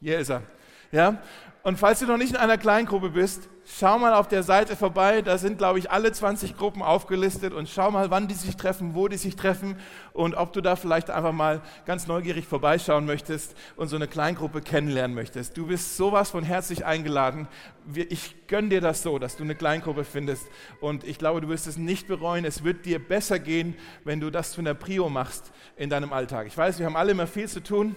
Hier 0.00 0.18
ist 0.18 0.30
er. 0.30 0.42
Ja? 0.90 1.22
Und 1.64 1.78
falls 1.78 1.98
du 2.00 2.06
noch 2.06 2.18
nicht 2.18 2.32
in 2.32 2.36
einer 2.36 2.58
Kleingruppe 2.58 3.08
bist, 3.08 3.48
schau 3.64 3.98
mal 3.98 4.12
auf 4.12 4.28
der 4.28 4.42
Seite 4.42 4.76
vorbei. 4.76 5.22
Da 5.22 5.38
sind, 5.38 5.56
glaube 5.56 5.78
ich, 5.78 5.90
alle 5.90 6.12
20 6.12 6.58
Gruppen 6.58 6.82
aufgelistet 6.82 7.54
und 7.54 7.70
schau 7.70 7.90
mal, 7.90 8.10
wann 8.10 8.28
die 8.28 8.34
sich 8.34 8.58
treffen, 8.58 8.94
wo 8.94 9.08
die 9.08 9.16
sich 9.16 9.34
treffen 9.34 9.78
und 10.12 10.34
ob 10.34 10.52
du 10.52 10.60
da 10.60 10.76
vielleicht 10.76 11.08
einfach 11.08 11.32
mal 11.32 11.62
ganz 11.86 12.06
neugierig 12.06 12.46
vorbeischauen 12.46 13.06
möchtest 13.06 13.56
und 13.76 13.88
so 13.88 13.96
eine 13.96 14.06
Kleingruppe 14.06 14.60
kennenlernen 14.60 15.14
möchtest. 15.14 15.56
Du 15.56 15.68
bist 15.68 15.96
sowas 15.96 16.32
von 16.32 16.44
herzlich 16.44 16.84
eingeladen. 16.84 17.48
Ich 17.94 18.46
gönne 18.46 18.68
dir 18.68 18.82
das 18.82 19.02
so, 19.02 19.18
dass 19.18 19.36
du 19.36 19.42
eine 19.42 19.54
Kleingruppe 19.54 20.04
findest 20.04 20.46
und 20.82 21.02
ich 21.04 21.16
glaube, 21.16 21.40
du 21.40 21.48
wirst 21.48 21.66
es 21.66 21.78
nicht 21.78 22.08
bereuen. 22.08 22.44
Es 22.44 22.62
wird 22.62 22.84
dir 22.84 22.98
besser 22.98 23.38
gehen, 23.38 23.74
wenn 24.04 24.20
du 24.20 24.28
das 24.28 24.54
von 24.54 24.66
der 24.66 24.74
Prio 24.74 25.08
machst 25.08 25.50
in 25.78 25.88
deinem 25.88 26.12
Alltag. 26.12 26.46
Ich 26.46 26.58
weiß, 26.58 26.78
wir 26.78 26.84
haben 26.84 26.96
alle 26.96 27.12
immer 27.12 27.26
viel 27.26 27.48
zu 27.48 27.62
tun 27.62 27.96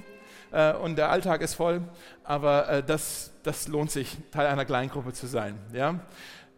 äh, 0.52 0.74
und 0.74 0.98
der 0.98 1.10
Alltag 1.10 1.42
ist 1.42 1.56
voll, 1.56 1.82
aber 2.24 2.70
äh, 2.70 2.84
das, 2.84 3.32
das 3.44 3.68
lohnt 3.68 3.92
sich, 3.92 4.18
Teil 4.32 4.48
einer 4.48 4.66
Kleingruppe 4.66 5.14
zu 5.14 5.28
sein. 5.28 5.58
Ja? 5.74 6.00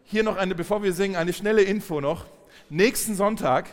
Hier 0.04 0.22
noch 0.22 0.36
eine, 0.36 0.54
bevor 0.54 0.82
wir 0.82 0.92
singen, 0.92 1.16
eine 1.16 1.32
schnelle 1.32 1.62
Info 1.62 2.00
noch. 2.00 2.26
Nächsten 2.68 3.14
Sonntag 3.14 3.68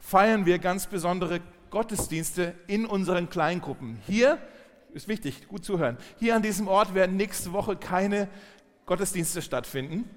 feiern 0.00 0.46
wir 0.46 0.58
ganz 0.58 0.86
besondere 0.86 1.40
Gottesdienste 1.70 2.54
in 2.66 2.86
unseren 2.86 3.28
Kleingruppen. 3.28 3.98
Hier 4.06 4.38
ist 4.92 5.08
wichtig, 5.08 5.48
gut 5.48 5.64
zuhören. 5.64 5.98
Hier 6.18 6.36
an 6.36 6.42
diesem 6.42 6.68
Ort 6.68 6.94
werden 6.94 7.16
nächste 7.16 7.52
Woche 7.52 7.76
keine 7.76 8.28
Gottesdienste 8.86 9.42
stattfinden. 9.42 10.08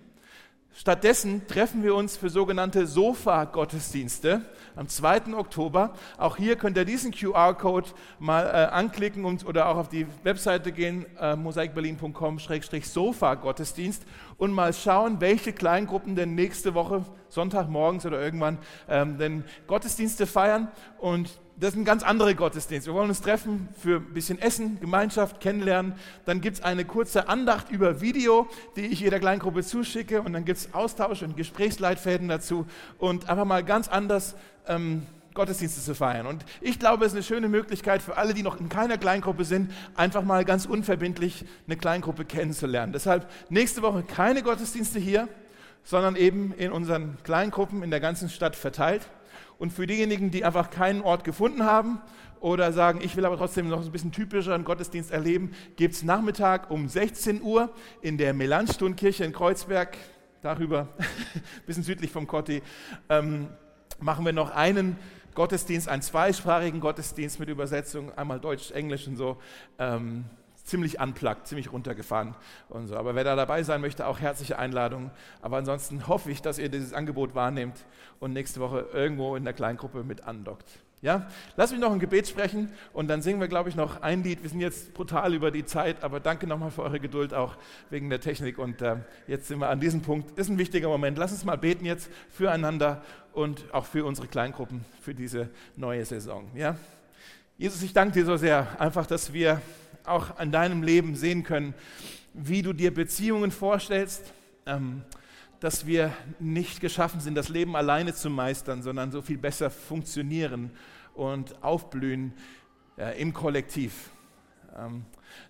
Stattdessen 0.80 1.48
treffen 1.48 1.82
wir 1.82 1.96
uns 1.96 2.18
für 2.18 2.30
sogenannte 2.30 2.86
Sofa-Gottesdienste 2.86 4.44
am 4.76 4.88
2. 4.88 5.34
Oktober. 5.34 5.96
Auch 6.20 6.38
hier 6.38 6.56
könnt 6.56 6.78
ihr 6.78 6.86
diesen 6.86 7.12
QR-Code 7.12 7.90
mal 8.20 8.46
äh, 8.46 8.68
anklicken 8.72 9.26
und, 9.26 9.44
oder 9.48 9.70
auch 9.70 9.78
auf 9.78 9.90
die 9.90 10.06
Webseite 10.22 10.72
gehen, 10.72 11.08
äh, 11.20 11.36
mosaikberlin.com-sofa-Gottesdienst 11.36 14.04
und 14.38 14.52
mal 14.52 14.72
schauen, 14.72 15.20
welche 15.20 15.52
Kleingruppen 15.52 16.16
denn 16.16 16.36
nächste 16.36 16.76
Woche, 16.76 17.04
Sonntagmorgens 17.30 18.06
oder 18.06 18.22
irgendwann, 18.22 18.60
ähm, 18.88 19.18
denn 19.18 19.46
Gottesdienste 19.66 20.28
feiern. 20.28 20.68
Und 21.00 21.40
das 21.60 21.74
sind 21.74 21.86
ganz 21.86 22.04
andere 22.04 22.36
Gottesdienste. 22.36 22.92
Wir 22.92 22.96
wollen 22.96 23.10
uns 23.10 23.22
treffen 23.22 23.68
für 23.82 23.98
ein 23.98 24.14
bisschen 24.14 24.40
Essen, 24.40 24.80
Gemeinschaft, 24.80 25.42
kennenlernen. 25.42 25.94
Dann 26.26 26.40
gibt 26.40 26.58
es 26.58 26.64
eine 26.64 26.86
kurze 26.86 27.30
Andacht 27.30 27.72
über 27.72 28.00
Video, 28.00 28.48
die 28.76 28.86
ich 28.86 29.00
jeder 29.00 29.20
Kleingruppe 29.20 29.64
zuschicke. 29.64 30.22
Und 30.22 30.34
dann 30.34 30.46
gibt 30.46 30.60
es 30.60 30.74
Austausch 30.76 31.24
und 31.24 31.36
Gesprächsleitfäden 31.36 32.28
dazu. 32.28 32.68
Und 33.00 33.28
einfach 33.28 33.46
mal 33.46 33.64
ganz 33.64 33.88
anders 33.88 34.36
ähm, 34.68 35.08
Gottesdienste 35.34 35.82
zu 35.82 35.96
feiern. 35.96 36.28
Und 36.28 36.46
ich 36.62 36.80
glaube, 36.80 37.06
es 37.06 37.14
ist 37.14 37.16
eine 37.16 37.24
schöne 37.24 37.50
Möglichkeit 37.50 38.04
für 38.04 38.18
alle, 38.18 38.36
die 38.36 38.44
noch 38.44 38.60
in 38.60 38.70
keiner 38.70 38.98
Kleingruppe 38.98 39.44
sind, 39.44 39.72
einfach 39.96 40.24
mal 40.24 40.46
ganz 40.46 40.66
unverbindlich 40.66 41.46
eine 41.66 41.78
Kleingruppe 41.78 42.26
kennenzulernen. 42.26 42.94
Deshalb 42.94 43.30
nächste 43.50 43.82
Woche 43.82 44.04
keine 44.04 44.44
Gottesdienste 44.44 45.00
hier, 45.00 45.28
sondern 45.88 46.18
eben 46.18 46.52
in 46.52 46.74
unseren 46.74 47.18
Kleingruppen 47.24 47.82
in 47.82 47.92
der 47.92 48.02
ganzen 48.02 48.28
Stadt 48.28 48.58
verteilt. 48.58 49.08
Und 49.58 49.72
für 49.72 49.88
diejenigen, 49.88 50.32
die 50.32 50.44
einfach 50.44 50.70
keinen 50.70 51.02
Ort 51.02 51.24
gefunden 51.24 51.64
haben 51.64 52.02
oder 52.42 52.74
sagen, 52.74 53.00
ich 53.02 53.16
will 53.16 53.26
aber 53.26 53.38
trotzdem 53.38 53.70
noch 53.70 53.82
ein 53.82 53.92
bisschen 53.92 54.12
typischeren 54.12 54.66
Gottesdienst 54.66 55.12
erleben, 55.12 55.54
gibt 55.78 55.96
es 55.96 56.04
Nachmittag 56.04 56.70
um 56.72 56.90
16 56.90 57.42
Uhr 57.42 57.70
in 58.02 58.18
der 58.18 58.34
Melanchthon-Kirche 58.34 59.24
in 59.24 59.32
Kreuzberg, 59.32 59.98
darüber, 60.42 60.90
ein 60.98 61.42
bisschen 61.66 61.84
südlich 61.84 62.12
vom 62.12 62.28
Kotti, 62.28 62.62
ähm, 63.08 63.48
machen 64.02 64.26
wir 64.26 64.34
noch 64.34 64.52
einen 64.54 64.98
Gottesdienst, 65.36 65.88
einen 65.88 66.02
zweisprachigen 66.02 66.82
Gottesdienst 66.82 67.40
mit 67.40 67.48
Übersetzung, 67.48 68.12
einmal 68.18 68.42
Deutsch, 68.42 68.72
Englisch 68.72 69.08
und 69.08 69.16
so. 69.16 69.38
Ähm, 69.80 70.26
ziemlich 70.68 71.00
unplugged, 71.00 71.48
ziemlich 71.48 71.72
runtergefahren 71.72 72.36
und 72.70 72.88
so. 72.88 72.98
Aber 72.98 73.16
wer 73.16 73.24
da 73.24 73.36
dabei 73.36 73.64
sein 73.64 73.82
möchte, 73.82 74.06
auch 74.06 74.20
herzliche 74.20 74.60
Einladung. 74.60 75.12
Aber 75.42 75.58
ansonsten 75.58 76.08
hoffe 76.08 76.30
ich, 76.30 76.42
dass 76.42 76.60
ihr 76.60 76.70
dieses 76.70 76.94
Angebot 76.94 77.36
wahrnehmt 77.36 77.86
und 78.20 78.34
nächste 78.34 78.60
Woche 78.60 78.88
irgendwo 78.94 79.36
in 79.36 79.46
der 79.46 79.54
Kleingruppe 79.54 80.04
mit 80.04 80.26
andockt. 80.26 80.68
Ja, 81.02 81.28
lass 81.56 81.72
mich 81.72 81.80
noch 81.80 81.92
ein 81.92 82.00
Gebet 82.00 82.28
sprechen 82.28 82.70
und 82.92 83.08
dann 83.08 83.22
singen 83.22 83.40
wir, 83.40 83.48
glaube 83.48 83.70
ich, 83.70 83.76
noch 83.76 84.02
ein 84.02 84.24
Lied. 84.24 84.42
Wir 84.42 84.50
sind 84.50 84.62
jetzt 84.62 84.96
brutal 84.96 85.36
über 85.36 85.52
die 85.52 85.64
Zeit, 85.64 86.04
aber 86.04 86.20
danke 86.20 86.48
nochmal 86.48 86.72
für 86.72 86.82
eure 86.82 87.00
Geduld 87.00 87.36
auch 87.36 87.56
wegen 87.92 88.10
der 88.10 88.20
Technik. 88.20 88.58
Und 88.58 88.82
äh, 88.82 88.98
jetzt 89.28 89.48
sind 89.48 89.60
wir 89.60 89.70
an 89.70 89.80
diesem 89.80 90.02
Punkt. 90.02 90.38
Ist 90.40 90.50
ein 90.50 90.58
wichtiger 90.58 90.88
Moment. 90.88 91.20
Lass 91.20 91.32
uns 91.32 91.46
mal 91.46 91.56
beten 91.56 91.86
jetzt 91.86 92.10
füreinander 92.32 93.04
und 93.32 93.72
auch 93.74 93.86
für 93.86 94.06
unsere 94.06 94.28
Kleingruppen 94.28 94.86
für 95.00 95.14
diese 95.14 95.50
neue 95.76 96.04
Saison. 96.04 96.50
Ja, 96.56 96.76
Jesus, 97.60 97.82
ich 97.82 97.94
danke 97.94 98.14
dir 98.14 98.26
so 98.26 98.38
sehr, 98.38 98.80
einfach, 98.80 99.08
dass 99.08 99.34
wir 99.34 99.62
auch 100.08 100.38
an 100.38 100.52
deinem 100.52 100.84
Leben 100.84 101.16
sehen 101.16 101.44
können, 101.44 101.74
wie 102.34 102.62
du 102.62 102.74
dir 102.74 102.94
Beziehungen 102.94 103.52
vorstellst, 103.52 104.34
ähm, 104.66 105.04
dass 105.60 105.88
wir 105.88 106.14
nicht 106.40 106.82
geschaffen 106.82 107.20
sind, 107.20 107.36
das 107.36 107.50
Leben 107.50 107.76
alleine 107.76 108.14
zu 108.14 108.30
meistern, 108.30 108.84
sondern 108.84 109.12
so 109.12 109.22
viel 109.22 109.38
besser 109.38 109.70
funktionieren 109.70 110.72
und 111.16 111.64
aufblühen 111.64 112.34
äh, 112.98 113.20
im 113.20 113.34
Kollektiv. 113.34 114.12
Ähm, 114.78 115.06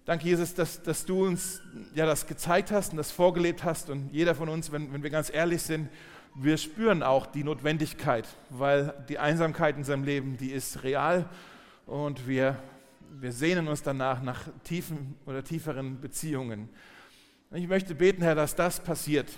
danke, 0.06 0.26
Jesus, 0.26 0.54
dass, 0.54 0.82
dass 0.82 1.06
du 1.06 1.26
uns 1.26 1.62
ja 1.94 2.06
das 2.06 2.26
gezeigt 2.26 2.72
hast 2.72 2.92
und 2.92 2.98
das 2.98 3.12
vorgelebt 3.12 3.64
hast. 3.66 3.90
Und 3.90 4.14
jeder 4.14 4.34
von 4.34 4.48
uns, 4.48 4.72
wenn, 4.72 4.94
wenn 4.94 5.04
wir 5.04 5.10
ganz 5.10 5.30
ehrlich 5.34 5.62
sind, 5.62 5.90
wir 6.36 6.58
spüren 6.58 7.04
auch 7.04 7.26
die 7.26 7.44
Notwendigkeit, 7.44 8.28
weil 8.50 8.94
die 9.10 9.20
Einsamkeit 9.20 9.76
in 9.76 9.84
seinem 9.84 10.04
Leben, 10.04 10.38
die 10.38 10.52
ist 10.52 10.84
real 10.84 11.28
und 11.86 12.28
wir 12.28 12.58
wir 13.12 13.32
sehnen 13.32 13.68
uns 13.68 13.84
danach 13.84 14.22
nach 14.22 14.48
tiefen 14.64 15.16
oder 15.26 15.44
tieferen 15.44 16.00
Beziehungen. 16.02 16.70
Ich 17.52 17.68
möchte 17.68 17.96
beten, 17.96 18.22
Herr, 18.22 18.36
dass 18.36 18.56
das 18.56 18.80
passiert 18.82 19.30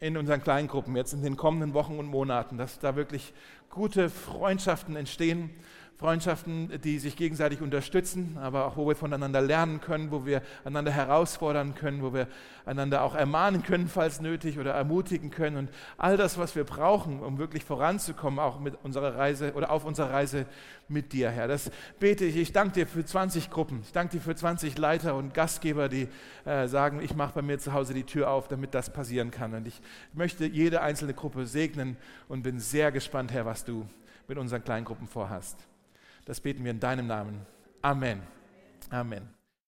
in 0.00 0.16
unseren 0.16 0.42
Kleingruppen 0.42 0.94
jetzt 0.96 1.12
in 1.12 1.22
den 1.22 1.36
kommenden 1.36 1.74
Wochen 1.74 1.98
und 1.98 2.06
Monaten, 2.06 2.58
dass 2.58 2.78
da 2.78 2.96
wirklich 2.96 3.32
gute 3.70 4.08
Freundschaften 4.08 4.96
entstehen, 4.96 5.50
Freundschaften, 5.98 6.78
die 6.84 6.98
sich 6.98 7.16
gegenseitig 7.16 7.62
unterstützen, 7.62 8.36
aber 8.38 8.66
auch 8.66 8.76
wo 8.76 8.86
wir 8.86 8.96
voneinander 8.96 9.40
lernen 9.40 9.80
können, 9.80 10.10
wo 10.10 10.26
wir 10.26 10.42
einander 10.64 10.92
herausfordern 10.92 11.74
können, 11.74 12.02
wo 12.02 12.12
wir 12.12 12.28
einander 12.66 13.02
auch 13.02 13.14
ermahnen 13.14 13.62
können, 13.62 13.88
falls 13.88 14.20
nötig, 14.20 14.58
oder 14.58 14.72
ermutigen 14.72 15.30
können. 15.30 15.56
Und 15.56 15.70
all 15.96 16.18
das, 16.18 16.36
was 16.36 16.54
wir 16.54 16.64
brauchen, 16.64 17.20
um 17.20 17.38
wirklich 17.38 17.64
voranzukommen, 17.64 18.38
auch 18.38 18.60
mit 18.60 18.74
unserer 18.82 19.16
Reise 19.16 19.54
oder 19.54 19.70
auf 19.70 19.86
unserer 19.86 20.10
Reise 20.10 20.44
mit 20.88 21.14
dir, 21.14 21.30
Herr. 21.30 21.48
Das 21.48 21.70
bete 21.98 22.26
ich. 22.26 22.36
Ich 22.36 22.52
danke 22.52 22.74
dir 22.74 22.86
für 22.86 23.04
20 23.04 23.48
Gruppen. 23.48 23.80
Ich 23.82 23.92
danke 23.92 24.18
dir 24.18 24.22
für 24.22 24.36
20 24.36 24.76
Leiter 24.76 25.14
und 25.14 25.32
Gastgeber, 25.32 25.88
die 25.88 26.08
äh, 26.44 26.68
sagen, 26.68 27.00
ich 27.00 27.14
mache 27.14 27.32
bei 27.36 27.42
mir 27.42 27.58
zu 27.58 27.72
Hause 27.72 27.94
die 27.94 28.04
Tür 28.04 28.28
auf, 28.30 28.48
damit 28.48 28.74
das 28.74 28.92
passieren 28.92 29.30
kann. 29.30 29.54
Und 29.54 29.66
ich 29.66 29.80
möchte 30.12 30.44
jede 30.44 30.82
einzelne 30.82 31.14
Gruppe 31.14 31.46
segnen 31.46 31.96
und 32.28 32.42
bin 32.42 32.60
sehr 32.60 32.92
gespannt, 32.92 33.32
Herr, 33.32 33.46
was 33.46 33.64
du 33.64 33.86
mit 34.28 34.36
unseren 34.36 34.62
Kleingruppen 34.62 35.06
vorhast. 35.06 35.56
Das 36.26 36.40
beten 36.40 36.64
wir 36.64 36.72
in 36.72 36.80
deinem 36.80 37.06
Namen. 37.06 37.46
Amen. 37.82 38.20
Amen. 38.90 39.35